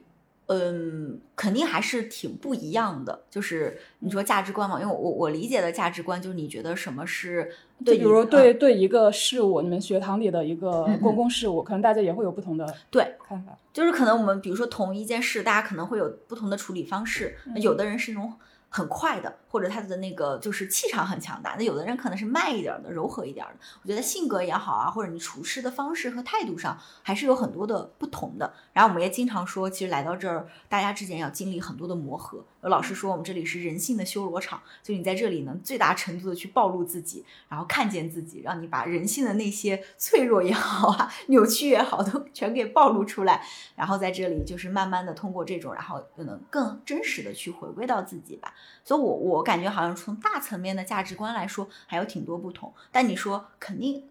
[0.52, 3.22] 嗯，肯定还是挺不一样的。
[3.30, 13.56] 就是你说价值观嘛，因为我我理解的价值观就是你觉得什么是就对，比如嗯对对一个事物，你们学堂里的一个公共事物，可能大家也会有不同的对看法。
[13.72, 17.36] 就是可能我们比如说同一件事，大家可能会有不同的处理方式。
[17.46, 18.32] 那有的人是那种
[18.74, 23.52] 很快的，或者他的那个就是气场很强大；那有的人可能是慢一点的、柔和一点的。
[23.82, 28.54] 我觉得性格也好啊，或者你处事的方式和态度上，还是有很多的不同的。
[28.72, 32.42] 然后我们也经常说，其实来到这儿，大家之间要经历很多的磨合。
[32.62, 43.44] 有老师说，我们这里是人性的修罗场，就你在这里能最大程度的去暴露自己，然后看见自己，让你把人性的那些脆弱也好啊、 扭曲也好，都全给暴露出来。
[43.76, 48.54] 然后在这里就是慢慢的通过这种，然后可能更真实的去回归到自己吧。
[48.84, 52.72] 所以我我感觉好像从大层面的价值观来说，还有挺多不同。
[52.90, 54.04] 但你说肯定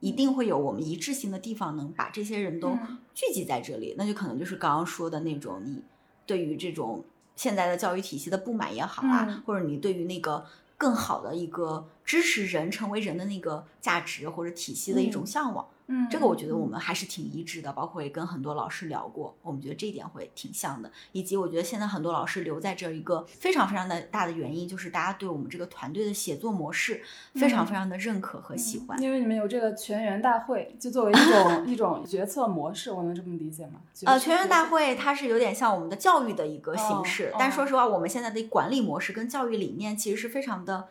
[0.00, 2.98] 一定会有我们一致性的地方，能把这些人都嗯。
[3.14, 5.82] 聚集在这里，那就可能就是刚刚说的那种你
[6.24, 7.04] 对于这种
[7.34, 9.42] 现在的教育体系的不满也好啊，嗯。
[9.44, 10.44] 或者你对于那个
[10.76, 15.68] 更好的一个支持人成为人的那个价值或者体系的一种嗯向往。
[15.90, 20.90] 嗯这个我觉得我们还是挺一致的，包括也跟很多老师聊过，我们觉得这一点会挺像的。
[21.12, 27.02] 以及我觉得现在很多老师留在这儿一个非常非常的大的原因，就是大家对我们这个团队的写作模式
[27.34, 29.00] 非常非常的认可和喜欢。
[29.02, 33.80] 因为你们有这个全员大会，就作为一种 一种决策模式，我能这么理解吗？
[34.04, 40.88] 呃，全员大会它是有点像我们的教育的一个形哦式，哦但说实话，我们现在的管理模式跟教育理念其实是非常的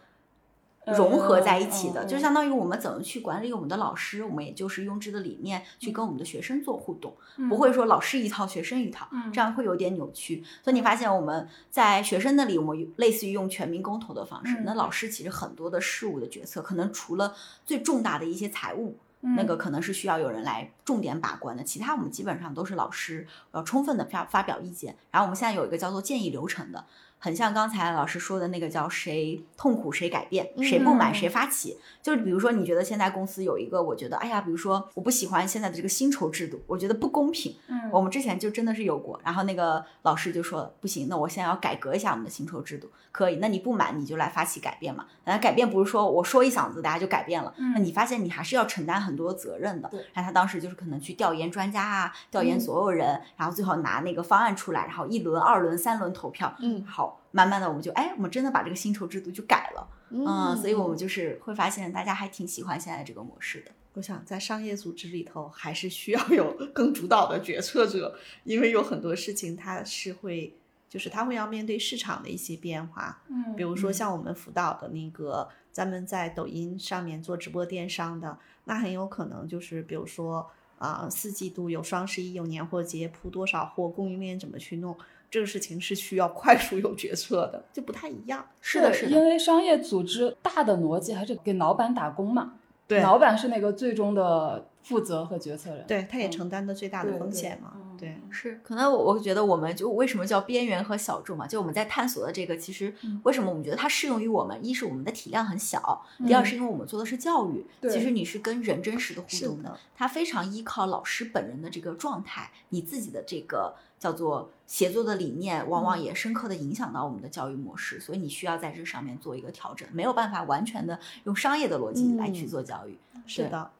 [0.95, 7.15] 融合在一起的，就相当于我们怎么去管理我们的老师，我们也就是用这个理念去跟我们的学生做互动，
[7.49, 10.43] 不会说老师一套，学生一套，嗯这样会有点扭曲。
[10.63, 17.35] 所以你发现我们在学生那里，我们类似于用全民公投的方式，嗯那老师其实很多的事务的决策，可能除了
[17.65, 18.97] 最重大的一些财务。
[19.35, 24.95] 那个可能是需要有人来重点把关的，其他我们基本上都是老师要充分的发发表意见。
[25.09, 26.85] 然后我们现在有一个叫做建议流程的，
[27.19, 31.77] 很像刚才老师说的那个叫谁痛苦谁改变，谁不满嗯谁发起。
[32.01, 37.55] 就是比如说你觉得现在公司有一个，我觉得哎呀，比如说我不喜欢现在的这个薪酬制度，我觉得不公平。
[37.67, 43.37] 嗯我们之前就真的是有过，然后那个老师就说不行，那我现在要改革一下我们的薪酬制度，可以？
[43.37, 45.05] 那你不满你就来发起改变嘛。
[45.23, 49.99] 那改变不是说我说一嗓子大家就改变了，那嗯你发现你还是要承担很多责任的对。
[50.13, 63.71] 然后他当时就是可能去调研专家啊，调研所有人，然后最后拿那个方案出来，然后一轮、二轮、三轮投票，嗯好，慢慢的我们就哎，我们真的把这个薪酬制度就改了，嗯，所以我们就是会发现大家还挺喜欢现在这个模式的。
[63.93, 70.53] 我想在商业组织里头，还是需要有更主导的决策者，因为有很多事情它是会，
[70.87, 73.21] 就是它会要面对市场的一些变化。
[73.29, 80.47] 嗯比如说像我们辅导的那个，咱们在抖音上面做直播电商的，那很有可能就是比如说
[80.77, 84.95] 啊、四季度有双十一，有年货节，铺多少货，供应链怎么去弄，
[85.29, 88.47] 这个事情是需要快速有决策的，就不太一样。
[88.61, 92.53] 是的，是因，为商业组织大的逻辑还是给老板打工嘛，
[92.87, 95.85] 对老板是那个最终的负责和决策人。
[95.87, 97.73] 对，他也嗯承担的最大的风险嘛。
[97.75, 103.19] 嗯对，是，可能我我觉得我们就为什么叫边缘和小众嘛，就我们在探索的这个，其实嗯。
[103.23, 104.63] 为什么我们觉得它适用于我们？
[104.63, 106.45] 一是我们的体量很小，第二嗯。
[106.45, 116.03] 是因为我们做的是教育，对其实你是跟人真实的互动的的，它非常依靠老师本人的这个状态，你自己的这个叫做协作的理念，往往嗯。
[116.03, 122.47] 也深刻的影响到我们的教育模式，所以你需要在这上面做一个调整，没有办法完全的用商业的逻辑来去嗯。
[122.47, 122.97] 做教育。
[123.13, 123.71] 对是的，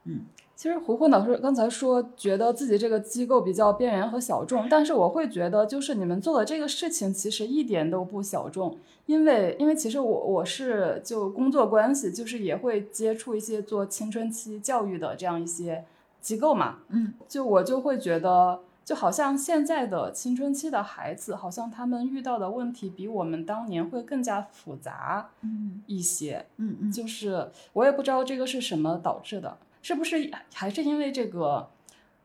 [0.58, 15.84] 其实胡胡老师刚才说，觉得自己这个机构比较边缘和小众，但是我会觉得，就是你们做的这个事情其实一点都不小众，因为因为其实我我是就工作关系，就是也会接触一些做青春期教育的这样一些
[16.20, 25.80] 机构嘛，嗯，就我就会觉得，就好像现在的青春期的孩子，好像他们遇到的问题比我们当年会更加复杂嗯。
[25.86, 29.56] 一些，嗯嗯，就是我也不知道这个是什么导致的，
[29.88, 31.70] 是不是还是因为这个，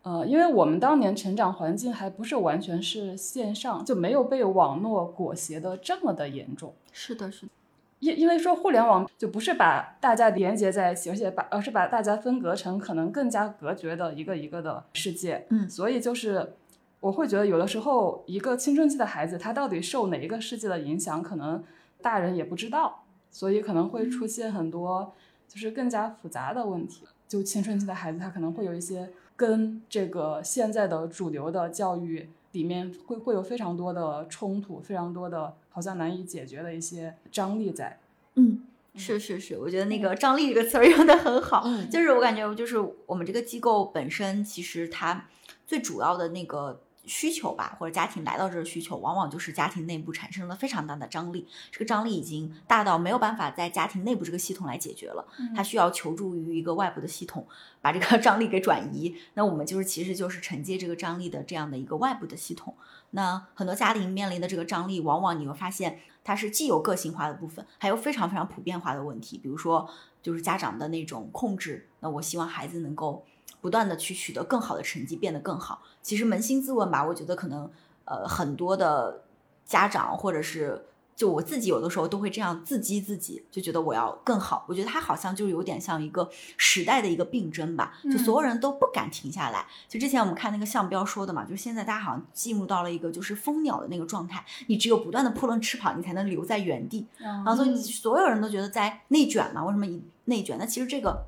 [0.02, 6.74] 呃，因为我们当年成长环境还不是完全是线上，就没有被网络裹挟的这么的严重。
[6.92, 7.52] 是的，是的，
[8.00, 15.48] 因因为说互联网就不是把大家连接在一起，而且把而是把大家分隔成可能更加隔绝的一个一个的世界。
[15.50, 16.56] 嗯所以就是
[17.00, 21.64] 我会觉得有的时候一个青春期的孩子，他到底受哪一个世界的影响，可能
[22.02, 25.14] 大人也不知道，所以可能会出现很多
[25.48, 27.06] 就是更加复杂的问题。
[27.34, 37.98] 就青春期的孩子，他可能会有一些跟这个现在的主流的教育里面会会有非常多的冲突，非常多的好像难以解决的一些张力在。
[38.36, 38.62] 嗯，
[38.94, 41.64] 是是是，我觉得那个“张力”这个词儿用的很好。
[41.66, 42.78] 嗯就是我感觉，就是
[43.08, 45.28] 我们这个机构本身，其实它
[45.66, 55.26] 最主要的那个需求吧，或者家庭来到这儿需求，往往就是家庭内部产生了非常大的张力，这个张力已经大到没有办法在家庭内部这个系统来解决了，
[55.56, 57.46] 他需要求助于一个外部的系统，
[57.82, 59.16] 把这个 张力给转移。
[59.34, 62.76] 那我们就是其实就是承接这个张力的这样的一个外部的系统。
[63.12, 69.88] 那很多家庭面临的这个张力，往往你会发现，它是既有个性化的部分，还有非常非常普遍化的问题，比如说
[70.22, 71.90] 就是家长的那种控制。
[72.00, 73.24] 那我希望孩子能够
[73.64, 75.82] 不断的去取得更好的成绩，变得更好。
[76.04, 77.68] 其实扪心自问吧，我觉得可能
[78.06, 79.24] 呃很多的
[79.66, 80.86] 家长或者是。
[81.16, 84.66] 就我自己有的时候都会这样自激自己，就觉得我要更好。
[84.68, 89.64] 我觉得他好像就有点像一个时代的一个病症吧，就所有人都不敢停下来。
[89.88, 97.06] 就之前我们看那个项标说的嘛，就现在大家好像进入到了一个就是蜂鸟的那个状态，你只有不断的扑棱翅膀，你才能留在原地。
[97.20, 100.58] 然后所以所有人都觉得在内卷嘛，为什么一内卷？
[100.58, 101.26] 那其实这个。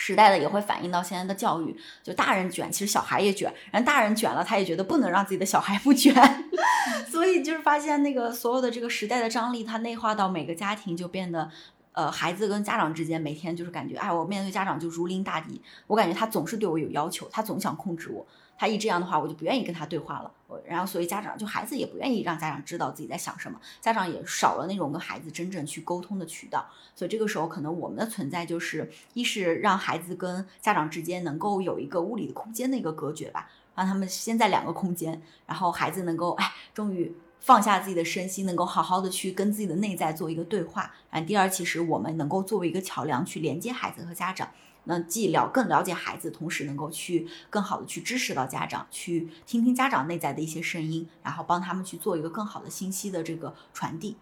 [0.00, 6.14] 时代的也会反映到现在的教育，就大人卷，其实小孩也卷，然后大人卷了，他也觉得不能让自己的小孩不卷，
[7.10, 11.50] 所以就是发现那个所有的这个时代的张力，它内化到每个家庭，就变得，
[11.92, 18.24] 呃，孩子跟家长之间每天就是感觉，哎，我面对家长就如临大敌，我感觉他总是对我有要求，他总想控制我，
[18.58, 40.92] 他一这样的话，我就不愿意跟他对话了，我然后所以家长就孩子也不愿意让家长知道自己在想什么，家长也少了那种跟孩子真正去沟通的渠道，所以这个时候可能我们的存在就是，一是让孩子跟家长之间能够有一个物理的空间的一个隔绝吧，让他们先在两个空间，然后孩子能够哎，终于放下自己的身心，能够好好的去跟自己的内在做一个对话。
[41.10, 44.48] 然后第二，其实我们能够作为一个桥梁去连接孩子和家长。
[44.84, 54.16] 那既了更了解孩子，同时能够去更好的去支持到家长，去听听家长内在的一些声音，然后帮他们去做一个更好的信息的这个传递。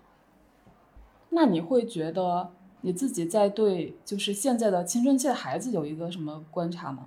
[1.31, 7.07] 那你会觉得你自己在对就是现在的青春期的孩子有一个什么观察吗？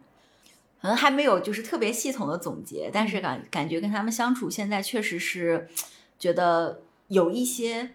[0.82, 5.68] 可能还没有就是特别系统的总结，但是感感觉跟他们相处，现在确实是
[6.18, 7.91] 觉得有一些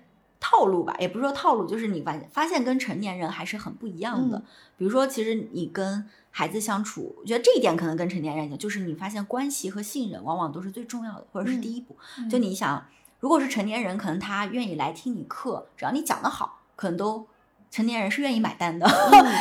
[0.46, 4.36] 套路吧，也不是说套路，就是你发发现跟成年人还是很不一样的。
[4.36, 4.42] 嗯
[4.76, 11.96] 比如说，其实你跟孩子相处，我觉得这一点可能跟成年人讲，就是你发现关系和信任往往都是最重要的，或者是嗯第一步。
[12.28, 12.84] 就你想，
[13.20, 17.24] 如果是成年人，可能他愿意来听你课，只要你讲得好，可能都
[17.70, 18.84] 成年人是愿意买单的，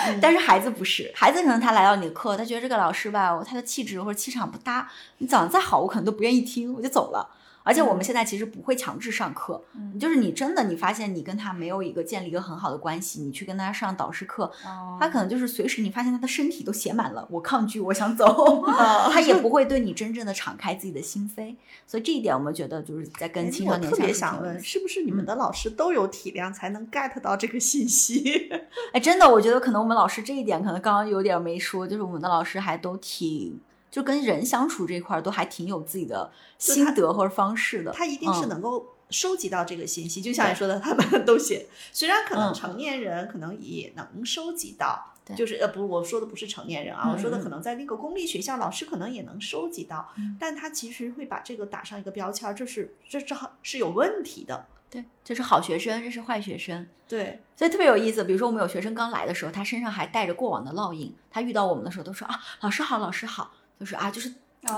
[0.07, 4.87] 嗯 但是孩子不是，孩子可能他来到你的课，他觉得这个老师吧，他的气质或者气场不搭，
[5.17, 7.27] 你讲的再好，我可能都不愿意听，我就走了。
[7.63, 18.63] 而且我们现在其实不会强制上课，嗯就是你真的你发现你跟他没有一个建立一个很好的关系，你去跟他上导师课，哦他可能就是随时你发现他的身体都写满了我抗拒，我想走，
[19.11, 21.55] 他也 不会对你真正的敞开自己的心扉。
[21.87, 28.49] 所以这一点我们觉得就是在跟青少年特别想问，是不是你们的老师都有体谅，才能 get 到这个信息？
[28.91, 33.59] 哎，真的，我觉得可能我们老师这一点可能刚刚有点没说，就是我们的老师还都挺，
[33.93, 37.91] 就跟人相处这一块儿都还挺有自己的心得或者方式的。
[37.91, 41.67] 他一定是嗯能够收集到这个信息，就像你说的，他们都写。
[41.91, 54.65] 虽然可能嗯成年人可能也能收集到，对就是呃不，我说的不是成年人啊，嗯我说的嗯可能在那个公立学校，老师可能也能收集到，嗯但他其实会把这个打上一个标签儿，这是这这是有问题的。
[54.89, 56.87] 对，这是好学生，这是坏学生。
[57.07, 58.23] 对，所以特别有意思。
[58.23, 61.15] 比如说，我们有学生刚来的时候，他身上还带着过往的烙印。
[61.31, 63.51] 他遇到我们的时候都说啊，老师好，老师好，
[63.83, 64.29] 就是啊，就是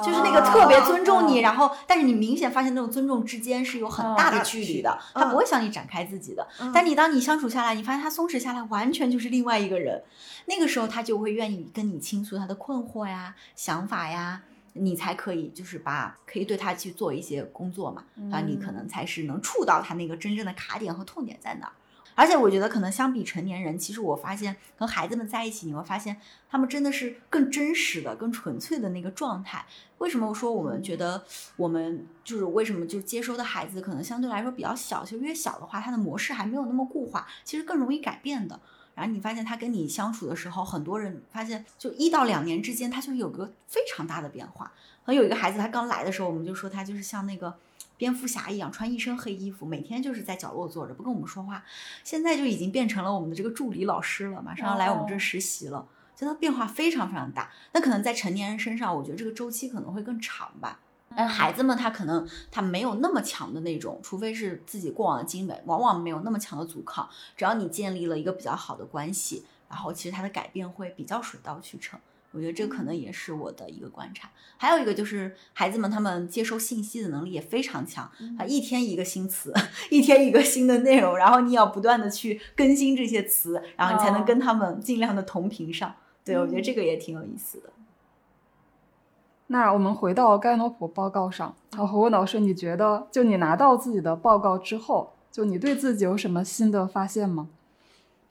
[0.03, 6.47] 就是那个特别尊重你，哦然后但是你明显发现那种尊重之间是有很大的距离的，嗯他不会向你展开自己的。
[6.59, 10.01] 嗯但你当你相处下来，你发现他松弛下来，完全就是另外一个人。
[10.47, 14.41] 那个时候他就会愿意跟你倾诉他的困惑呀、想法呀，
[14.73, 21.73] 你才可以就是把可以对他去做一些工作嘛，然后你可能才是能触到他那个真正的卡点和痛点在哪儿。
[22.15, 26.15] 而且我觉得，可能相比成年人，其实我发现和孩子们在一起，你会发现
[26.49, 29.65] 他们真的是更真实的、更纯粹的那个状态。
[29.97, 31.23] 为什么我说我们觉得
[31.57, 38.59] 我们就是为什么就接收的孩子可能相对来说比较小，就越小的话，他的模式还没有那么固化，其实更容易改变的。
[38.93, 44.71] 然后你发现他跟你相处的时候，很多人发现就一到两年之间，他就有个非常大的变化。
[45.05, 47.53] 可能有一个孩子，他刚来的时候，我们就说他就是像那个
[47.97, 51.63] 蝙蝠侠一样，穿一身黑衣服，每天就是在角落坐着，不跟我们说话。
[52.03, 57.51] 现在就已经变成了我们的这个助理老师了，马上要来我们这儿实习了，真的变化非常非常大。
[57.71, 60.79] 那可能在成年人身上，我觉得这个周期可能会更长吧。
[61.17, 67.07] 但孩子们他可能他没有那么强的那种，除非是自己过往的经历，往往没有那么强的阻抗。
[67.37, 71.97] 只要你建立了一个比较好的关系，然后其实他的改变会比较水到渠成。
[72.35, 74.29] 我觉得这可能也是我的一个观察。
[74.57, 78.03] 还有一个就是孩子们他们接收信息的能力也非常强，
[78.37, 79.53] 啊，一天一个新词，
[79.89, 85.95] 一天一个新的内容，然后你要不断的去更新这些词，然后你才能跟他们尽量的同频上。
[86.23, 87.69] 对，我觉得这个也挺有意思的。
[89.47, 97.49] 那我们回到盖诺普报告上，然后何文老师，你觉得就你拿到自己的报告之后，就你对自己有什么新的发现吗？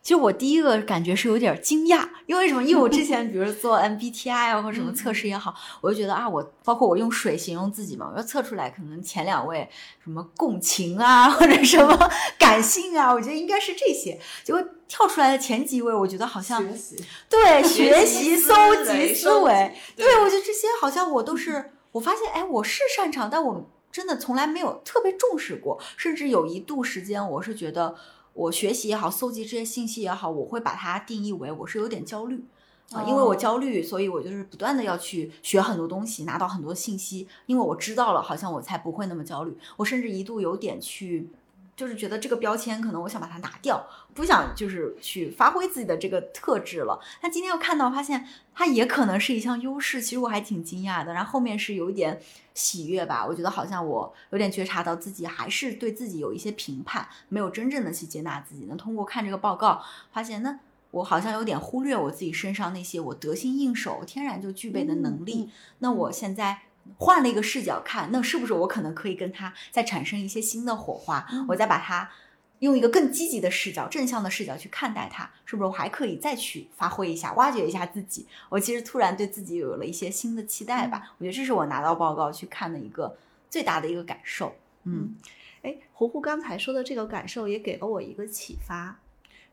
[0.04, 2.62] 其实我第一个感觉是有点惊讶，因为什么？
[2.62, 9.66] 因为我之前 比如做 MBTI 啊或者什么测试也好，我就觉得啊，我包括我用水形容自己嘛，我要测出来可能前两位
[10.02, 11.98] 什么共情啊或者什么
[12.38, 14.20] 感性啊，我觉得应该是这些。
[14.44, 27.94] 结果跳出来的前几位，我觉得好像习，对学学习搜集思维，对我觉得这些好像我都是，我发现哎，我是擅长，但我真的从来没有特别重视过，甚至有一度时间，我是觉得
[28.34, 32.44] 我学习也好，搜集这些信息也好，我会把它定义为我是有点焦虑。
[32.92, 37.26] 啊，因为我哦焦虑，所以我就是不断的要去学很多东西，拿到很多信息。
[37.46, 39.56] 因为我知道了，好像我才不会那么焦虑。
[39.78, 41.30] 我甚至一度有点去，
[41.76, 47.00] 就是觉得这个标签可能我想把它拿掉，不想就是去发挥自己的这个特质了。
[47.20, 51.12] 但今天又看到，发现它也可能是一项优势，其实我还挺惊讶的。
[51.12, 52.20] 然后后面是有一点
[52.54, 58.66] 喜悦吧，我觉得好像我有点觉察到自己还是对自己有一些评判，没有真正的去接纳自己。
[58.68, 60.58] 那通过看这个报告，发现那。
[60.94, 65.42] 我好像有点忽略我自己身上那些我得心应手、天然就具备的能力。
[65.42, 65.50] 嗯
[65.80, 66.56] 那我现在
[66.98, 71.26] 换了一个视角看，那是不是我可能可以跟他再产生一些新的火花？
[71.30, 72.10] 嗯我再把它
[72.60, 78.26] 用一个更积极的视角、正向的视角去看待它，是不是我还可以再去发挥一下、挖掘一下自己？
[78.48, 81.14] 我其实突然对自己有了一些新的期待吧。
[81.18, 83.16] 我觉得这是我拿到报告去看的一个
[83.50, 84.54] 最大的一个感受。
[84.84, 85.14] 嗯
[85.62, 88.98] 哎，胡胡刚才说的这个感受也给了我一个启发，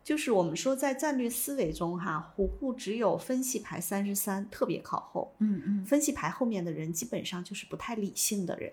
[0.04, 8.72] 就是我们说在战略思维中哈，胡胡只有分析排三十三特别靠后，嗯嗯，分析排后面的人基本上就是不太理性的人，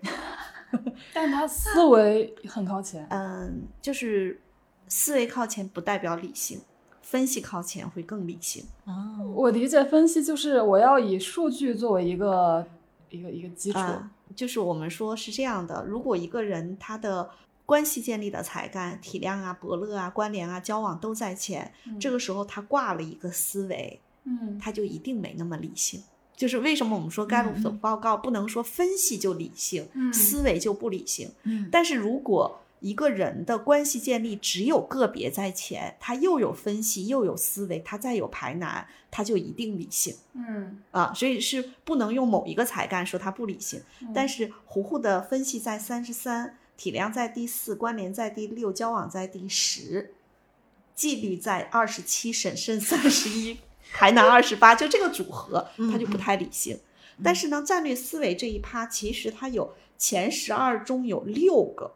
[1.14, 3.06] 但他思维很靠前。
[3.10, 4.40] 嗯，就是
[4.88, 6.60] 思维靠前不代表理性，
[7.02, 8.64] 分析靠前会更理性。
[8.84, 12.66] 啊，我理解分析就是我要以数据作为一个
[13.08, 13.78] 一个一个基础。
[13.78, 17.30] 啊，就是我们说是这样的，如果一个人他的
[17.70, 26.02] 关系建立的才干、体谅啊、伯乐啊、关联啊、交往都在前，这个时候他挂了一个思维，嗯他就一定没那么理性。
[26.34, 31.30] 就是为什么我们说盖洛普的报告不能说分析就理性，嗯思维就不理性。
[31.44, 41.12] 嗯但是如果一个人的关系建立只有个别在前，他又有分析又有思维，他再有排难，他就一定理性嗯啊。
[41.14, 43.80] 所以是不能用某一个才干说他不理性。
[44.12, 50.14] 但是糊糊的分析在三十三，体量在第四，关联在第六，交往在第十，
[50.94, 53.58] 纪律在二十七，审慎三十一，
[53.92, 56.80] 台南二十八，就这个组合，他就不太理性。
[57.22, 61.92] 但是呢，战略思维这一趴，其实它有前十二中有六个，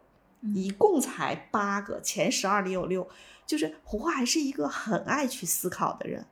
[0.55, 3.09] 一共才八个，前十二里有六，
[3.47, 6.27] 就是胡胡还是一个很爱去思考的人。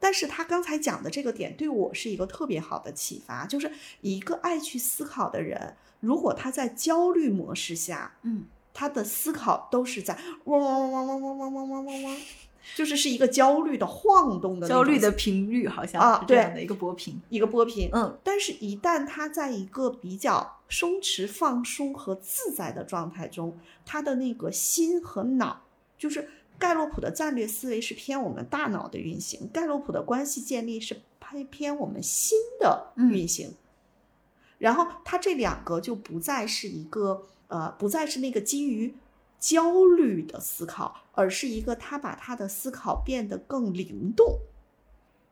[0.00, 3.70] 但是他刚才讲的这个点对我是一个特别好的启发，就是
[4.00, 12.20] 一个爱去思考的人，如果他在焦虑模式下，嗯，他的思考都是在嗡嗡嗡嗡嗡嗡嗡嗡嗡嗡，
[12.74, 17.20] 就是是一个焦虑的晃动的焦虑的频率好像啊这样的一个波频。
[17.28, 23.56] 一个波频，嗯但是，一旦他在一个比较松弛、放松和自在的状态中，
[23.86, 25.62] 他的那个心和脑，
[25.96, 33.54] 就是盖洛普的战略思维是偏我们大脑的运行，盖洛普的关系建立是偏偏我们心的运行。
[34.62, 38.94] 然后，他这两个就不再是一个呃，不再是那个基于
[39.40, 44.38] 焦虑的思考，而是一个他把他的思考变得更灵动。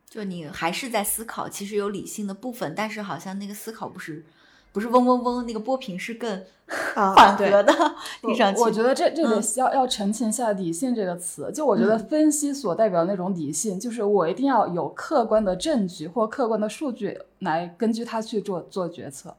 [0.08, 4.26] 就你还是在思考，其实有理性的部分，但是好像那个思考不是
[4.72, 6.42] 不是嗡嗡嗡，那个波频是更
[6.94, 7.74] 缓和的，
[8.22, 8.60] 听上去。
[8.60, 11.50] 我觉得这这得嗯要、要澄清一下“理性”这个词。
[11.52, 19.34] 就我觉得嗯分析所代表的那种理性，就是我一定要有客观的证据或客观的数据来根据它去做做决策，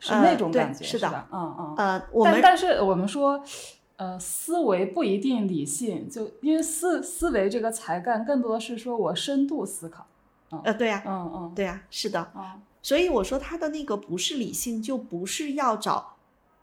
[0.00, 1.28] 是呃那种感觉，是的吧？
[1.32, 1.74] 嗯嗯。
[1.76, 3.40] 呃，我但们但是我们说，
[3.96, 10.04] 呃，思维不一定理性，就因为思思维这个才干更多的是说我深度思考。
[10.64, 12.28] 呃，对呀、嗯嗯对呀、是的。
[12.34, 12.42] 嗯
[12.82, 16.16] 所以我说他的那个不是理性，就不是要找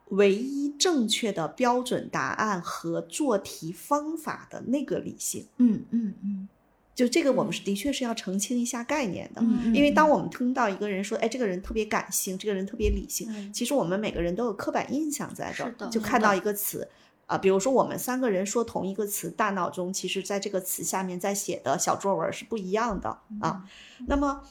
[0.10, 5.48] 唯一正确的标准答案和做题方法的那个理性。
[5.58, 6.48] 嗯嗯嗯
[6.94, 9.41] 就这个，我们是的确是要澄清一下概念的。
[9.41, 16.90] 嗯，因为当我们听到一个人说，哎，这个人特别感性，这个人特别理性，嗯其实我们每个人都有刻板印象在这就看到一个词。
[17.26, 23.64] 啊，比如说我们三个人说同一个词，大脑中其实在这个词下面在写的小作文是不一样的啊。
[24.08, 24.41] 那么，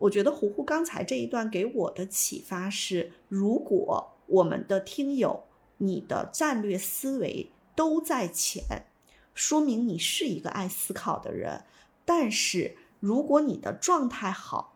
[0.00, 5.44] 我觉得胡胡刚才这一段给我的启发是，如果我们的听友
[5.76, 8.86] 你的战略思维都在前，
[9.34, 11.64] 说明你是一个爱思考的人。
[12.04, 14.74] 但是如果你的状态好，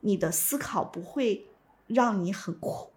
[0.00, 1.46] 你的思考不会
[1.86, 2.90] 让你很苦。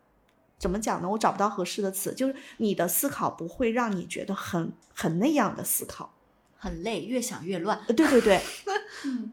[0.57, 1.09] 怎么讲呢？
[1.11, 6.13] 我找不到合适的词，就是你的思考不会让你觉得很很那样的思考。
[6.57, 7.79] 很累，越想越乱。
[7.87, 8.41] 呃，对对对，
[9.05, 9.31] 嗯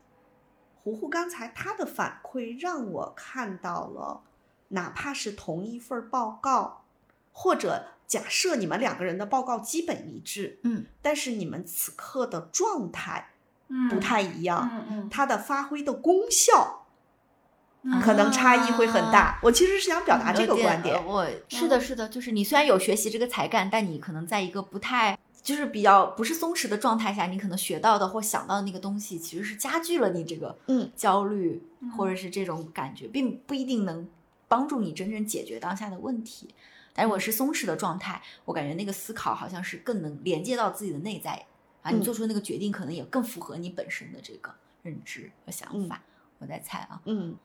[0.82, 4.22] 胡胡刚才他的反馈让我看到了，
[4.68, 6.84] 哪怕是同一份报告，
[7.32, 13.30] 或者假设你们两个人的报告基本一致，嗯，但是你们此刻的状态
[13.68, 16.86] 嗯不太一样，嗯嗯它的发挥的功效
[17.82, 19.38] 嗯可能差异会很大。
[19.42, 21.02] 我其实是想表达这个观点呃。
[21.06, 25.16] 我是的，是的，就是你虽然有学习这个才干，但你可能在一个不太。
[25.42, 30.90] 就是比较不是松弛的状态下，你可能学到的或想到的那个东西，其实是加剧了你这个嗯。
[30.96, 34.08] 焦虑，嗯或者是这种感觉，并不一定能
[34.46, 36.54] 帮助你真正解决当下的问题。
[36.94, 41.44] 但如果是松弛的状态，我感觉那个思考好像是更能连接到自己的内在
[41.82, 42.02] 啊，你嗯。
[42.02, 45.88] 做出那个决定可能也更符合你本身的这个认知和想嗯。
[45.88, 46.00] 法。
[46.38, 47.36] 我在猜啊，嗯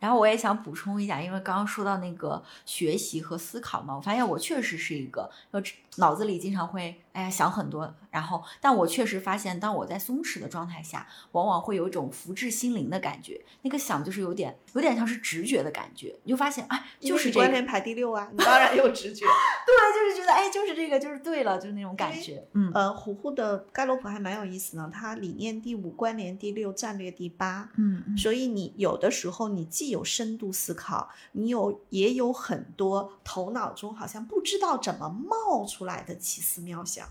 [0.00, 5.60] 然后我也想补充一下，因为刚刚说到那个学习和思考嘛，我发现我确实是一个，就
[5.96, 19.24] 脑子里经常会哎呀想很多，然后但我确实发现，当我在松弛的状态下，往往会有一种福至心灵的感觉，那个想就是有点有点像是直觉的感觉，你就发现哎就是这个，关联排第六啊，你 当然有直觉。
[19.64, 27.70] 对，就是觉得哎就是这个就是对了，就是那种感觉，嗯呃，胡胡的盖洛普还蛮有意思呢，它理念第五，关联第六，战略第八。
[27.76, 37.03] 嗯嗯所以你有的时候你既有深度思考，你有也有很多头脑中好像不知道怎么冒出来的奇思妙想。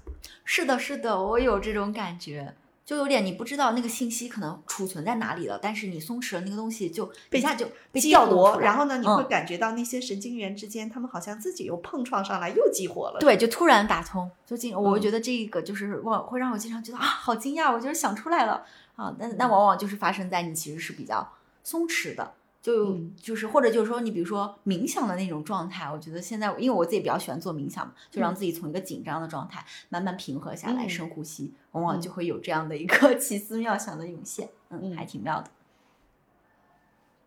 [0.43, 2.53] 是的，是的，我有这种感觉。
[2.85, 13.21] 就有点你不知道那个信息可能储存在哪里了，但是你松弛了那个东西就一下就被激调活，然后呢，你会嗯感觉到那些神经元之间，他们好像自己又碰撞上来，又激活了。
[13.21, 18.65] 对，就突然打通，就进我觉得这个就是我会让我经常觉得啊，好惊讶，我就是想出来了
[18.97, 21.25] 啊，但嗯但往往就是发生在你其实是比较
[21.63, 22.33] 松弛的，
[22.63, 23.13] 就嗯。
[23.15, 28.35] 就是或者就是说你比如说冥想的那种状态，我觉得现在因为我自己比较喜欢做冥想嘛，就让嗯。
[28.35, 30.89] 自己从一个紧张的状态慢慢平和下来，嗯。
[30.89, 32.01] 深呼吸，往往嗯。
[32.01, 34.95] 就会有这样的一个 奇思妙想的涌现，嗯，嗯。
[34.95, 35.51] 还挺妙的。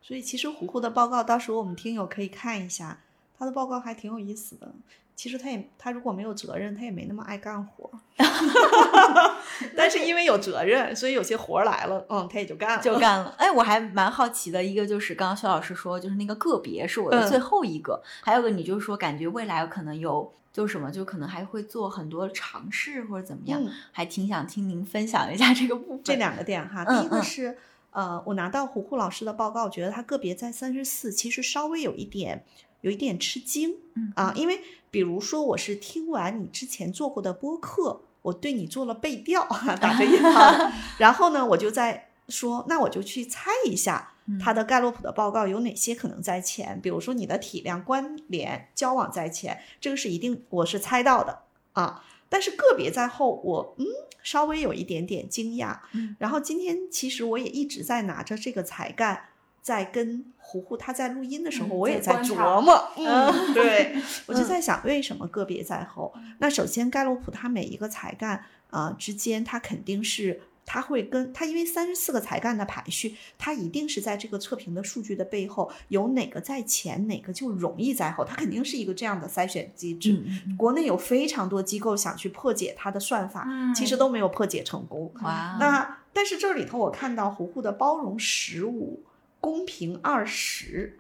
[0.02, 3.00] 所以其实虎虎的报告，到时候我们听友可以看一下，
[3.38, 4.72] 他的报告还挺有意思的。
[5.16, 7.90] 其实他也他如果没有责任，他也没那么爱干活。
[9.74, 13.34] 但是因为有责任，所以有些活儿来了，嗯，他也就干了，就干了。
[13.38, 26.01] 哎，我还蛮好奇的，一个就是刚刚薛老师说，就是那个个别是我的最后一个，还有个你就是说感觉未来可能有就是什么，就可能还会做很多尝试或者怎么样，嗯还挺想听您分享一下这个部分。
[26.05, 27.56] 这两个点哈，嗯第一个嗯是
[27.93, 32.44] 呃，我拿到胡胡老师的报告，我觉得他个别在三十四，其实稍微有一点
[32.82, 34.60] 有一点吃惊嗯啊，因为
[34.97, 39.47] 比如说我是听完你之前做过的播客，我对你做了背调，
[39.78, 44.14] 打着引号， 然后呢，我就在说，那我就去猜一下。
[44.24, 46.81] 嗯它的盖洛普的报告有哪些可能在前？
[46.81, 51.40] 比如说你的体量、关联、交往在前，这个是一定我是猜到的
[51.74, 52.02] 啊。
[52.31, 53.85] 但是个别在后，我嗯
[54.23, 55.81] 稍微有一点点惊讶。
[55.93, 59.28] 嗯然后今天其实我也一直在拿着这个才干，
[59.66, 62.88] 在跟胡胡他在录音的时候，嗯我也在琢磨。
[62.97, 66.14] 嗯，对， 我就嗯在想为什么个别在后。
[66.38, 68.36] 那首先盖洛普他每一个才干
[68.70, 70.40] 啊、呃之间，他肯定是。
[70.68, 80.20] 他会跟他，因为三十四个才干的排序，他一定是在这个测评的数据的背后有哪个在前，哪个就容易在后，它肯定是一个这样的筛选机制。
[80.59, 85.12] 国内有非常多机构想去破解它的算法，嗯其实都没有破解成功。
[85.22, 89.05] 哇，那但是这里头我看到胡胡的包容十五，
[89.47, 90.98] 公平二十，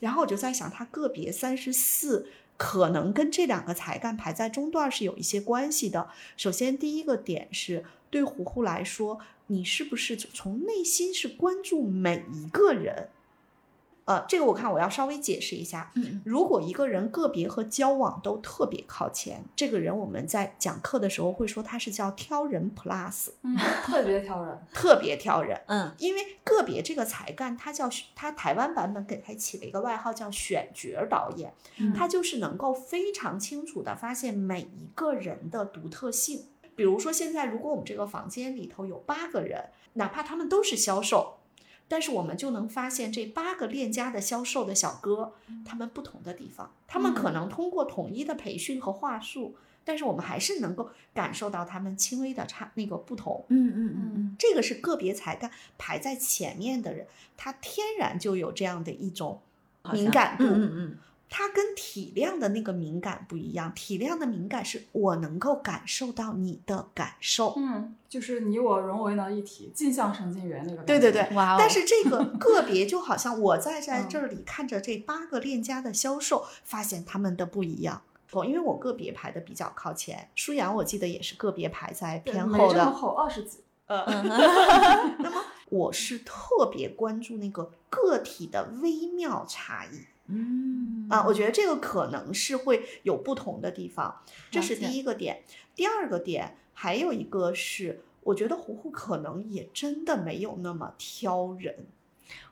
[0.00, 2.26] 然后我就在想，他个别三十四。
[2.56, 6.08] 可能跟这两个才干排在中段是有一些关系的。
[6.36, 13.08] 首先，第一个点是对胡胡来说，你是不是从内心是关注每一个人？
[14.04, 15.90] 呃，这个我看我要稍微解释一下。
[15.94, 24.58] 嗯如果一个人个别和交往都特别靠前，这个人我们在讲课的时候会说他是叫挑人 plus，嗯，特别挑人。
[24.72, 25.60] 特别挑人。
[25.66, 36.46] 嗯因为个别这个才干，他叫他台湾版本给他起了一个外号叫选角导演，嗯他就是能够非常清楚的发现每一个人的独特性。
[36.74, 41.34] 比如说，现在如果我们这个房间里头有八个人，哪怕他们都是销售，
[41.92, 49.54] 但是我们就能发现这八个链家的销售的小哥，他们不同的地方，他们可能通过统一的培训和话术，
[49.84, 53.44] 但是我们还是能够感受到他们轻微的差那个不同。
[53.50, 57.06] 嗯嗯嗯嗯这个是个别才干排在前面的人，
[57.36, 59.42] 他天然就有这样的一种
[59.92, 60.44] 敏感度。
[60.44, 60.98] 嗯嗯
[61.34, 67.54] 他跟体谅的那个敏感不一样，体谅的敏感是我能够感受到你的感受。
[67.56, 70.82] 嗯，就是你我融为了一体，镜像神经元那个。
[70.82, 71.56] 对对对嗯，哇哦！
[71.58, 78.02] 但是这个个别就好像我在在嗯这里看着这八个链家的销售，发现他们的不一样。
[78.32, 82.84] 哦，因为我个别排的比较靠前，舒阳我记得也是个别排在偏后的。
[82.84, 83.60] 二十几。
[83.86, 84.28] 呃，嗯
[85.20, 90.11] 那么我是特别关注那个个体的微妙差异。
[90.26, 95.42] 嗯啊，我觉得这个可能是会有不同的地方，这是第一个点。
[95.74, 101.86] 第二个点还有一个是，我觉得胡胡可能也真的没有那么挑人。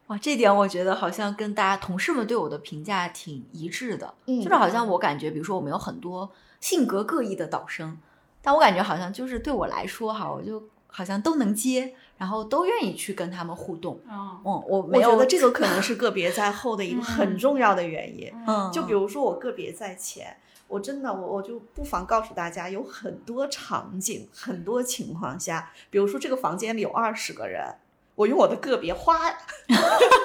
[0.09, 6.31] 哇，这点我觉得好像跟大家同事们对我的评价挺一致的，嗯就是好像我感觉，比如说我们有很多
[6.61, 7.97] 性格各异的导生，
[8.43, 13.99] 但我感觉好像就是对我来说哈，我就好像都能接，然后都愿意去跟他们互动。
[14.07, 18.31] 啊，嗯，我没有我觉得这个可能 是个别在后的一个很嗯重要的原因。
[18.47, 20.37] 嗯，就比如说我个别在前，
[20.69, 27.75] 我真的我我就不妨告诉大家，有很多场景，很多情况下，比如说这个房间里有二十个人，
[28.21, 29.19] 我用我的个别哗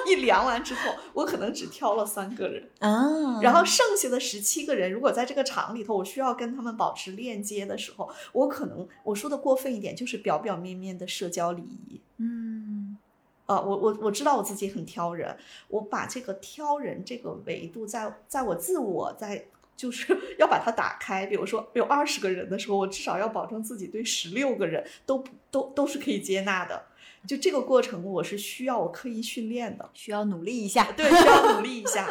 [0.06, 11.98] 一量完之后，我可能只挑了三个人，啊，然后剩下的十七个人，如果在这个场里头，我需要跟他们保持链接的时候，我可能我说的过分一点，就是表表面面的社交礼仪。
[12.18, 12.98] 嗯
[13.46, 15.34] 啊，我我我知道我自己很挑人，
[15.68, 21.24] 我把这个挑人这个维度在在我自我在就是要把它打开。
[21.24, 26.85] 比如说有二十个人的时候，我至少要保证自己对十六个人都不都都是可以接纳的。
[27.26, 30.92] 就这个过程，我是需要我刻意训练的，需要努力一下。
[30.92, 32.08] 对，需要努力一下。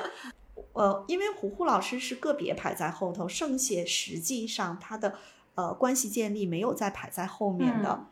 [0.73, 5.15] 呃，因为胡胡老师是个别排在后头，剩下实际上他的
[5.55, 7.89] 呃关系建立没有再排在后面的。
[7.89, 8.05] 嗯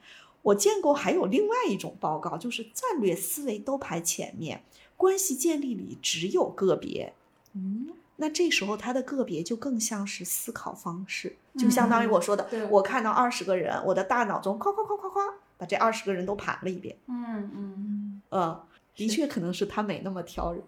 [0.43, 4.61] 我见过还有另外一种报告，就是战略思维都排前面，
[4.97, 7.13] 关系建立里只有个别。
[7.53, 16.95] 嗯那这时候他的个别就更像是思考方式，就相当于我说的，对我看到二十个人，我的大脑中夸夸夸夸夸，把这二十个人都盘了一遍。
[17.07, 18.61] 嗯嗯，嗯嗯，
[18.95, 20.61] 的确可能是他没那么挑人。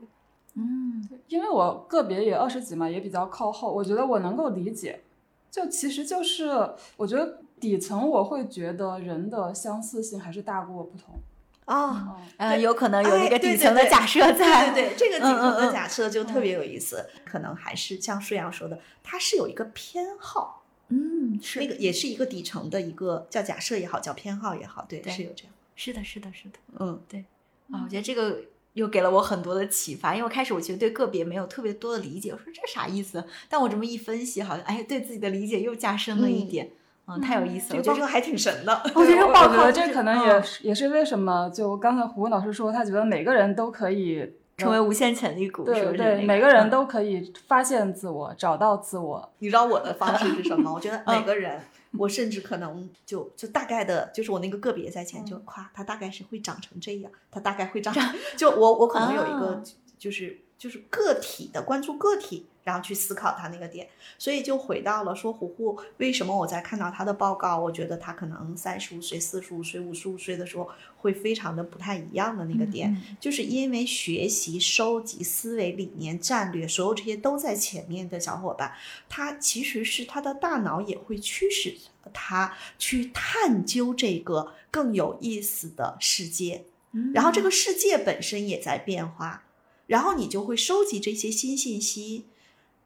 [0.58, 5.02] 嗯因为我个别也二十几嘛，也比较靠后，我觉得我能够理解。
[5.52, 6.50] 就其实就是，
[6.98, 11.16] 我觉得底层我会觉得人的相似性还是大过不同。
[11.66, 14.72] 哦，呃，有可能有一个底层的假设在。
[14.72, 26.60] 对对对，这个底层的假设就特别有意思，可能还是像舒阳说的，他是有一个偏好，嗯，是那个也是一个底层的一个叫假设也好，叫偏好也好，对，对是有这样，是的，是的，是的。
[26.80, 27.26] 嗯对
[27.72, 28.42] 啊，我觉得这个
[28.74, 33.24] 又给了我很多的启发，因为我开始我其实对个别没有特别多的理解，我说这啥意思？
[33.50, 36.72] 但我这么一分析，好像哎，对自己的理解又加深了一嗯点，
[37.08, 37.82] 嗯，太有意思了。
[37.82, 46.16] 这个我觉得这个还挺神的， 我觉得 我觉得报告就是这可能嗯也是、也是为什么，就刚才胡文老师说，他觉得每个人都可以成为无限潜力股，是不是？
[46.22, 49.30] 每个人都可以发现自我，找到自我。
[49.40, 50.72] 你知道我的方式是什么？
[50.74, 51.62] 我觉得嗯每个人，
[51.98, 57.94] 我甚至可能就就大概的，就是我那个个别在前嗯就夸他大概是会长成这样，他大概会长，
[58.38, 59.64] 就我我可能有一个啊
[59.98, 63.88] 就是就是个体的关注个体，然后去思考他那个点，
[64.18, 73.16] 所以就回到了说虎虎为什么我在看到他的报告，我觉得他可能三十五岁、四十五岁、五十五岁的时候会非常的不太一样的那个点，嗯。
[73.22, 78.74] 就是因为学习、收集、思维、理念、战略，所有这些都在前面的小伙伴，
[79.08, 81.78] 他其实是他的大脑也会驱使
[82.12, 87.14] 他去探究这个更有意思的世界，嗯。
[87.14, 87.46] 然后这。
[87.46, 89.44] 个世界本身也在变化，
[89.86, 92.26] 然后你就会收集这些新信息，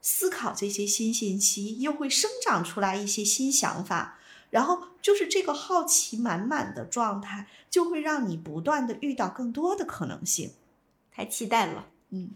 [0.01, 4.17] 思考这些新信息，又会生长出来一些新想法。
[4.49, 10.51] 然后就是这个好奇满满的状态，就会让你不断的遇到更多的可能性。
[11.11, 11.85] 太期待了。
[12.09, 12.31] 嗯，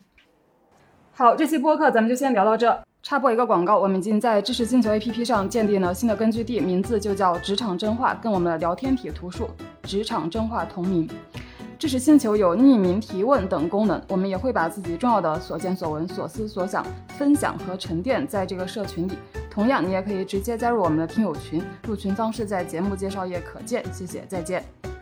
[1.13, 2.83] 好，这期播客咱们就先聊到这。
[3.01, 9.49] 插播一个广告，我们已经在知识星球 APP 上建立了新的根据地，名字就叫“职场真话”，跟我们的聊天体图书
[9.83, 11.09] “职场真话”同名。
[11.83, 16.81] 知识星球有匿名提问等功能，我们也会把自己重要的所见所闻、所思所想
[17.17, 19.17] 分享和沉淀在这个社群里。
[19.51, 23.83] 同样，你也可以直接加入我们的听友群，入群方式在节目介绍页可见。
[23.91, 24.92] 谢谢，再见。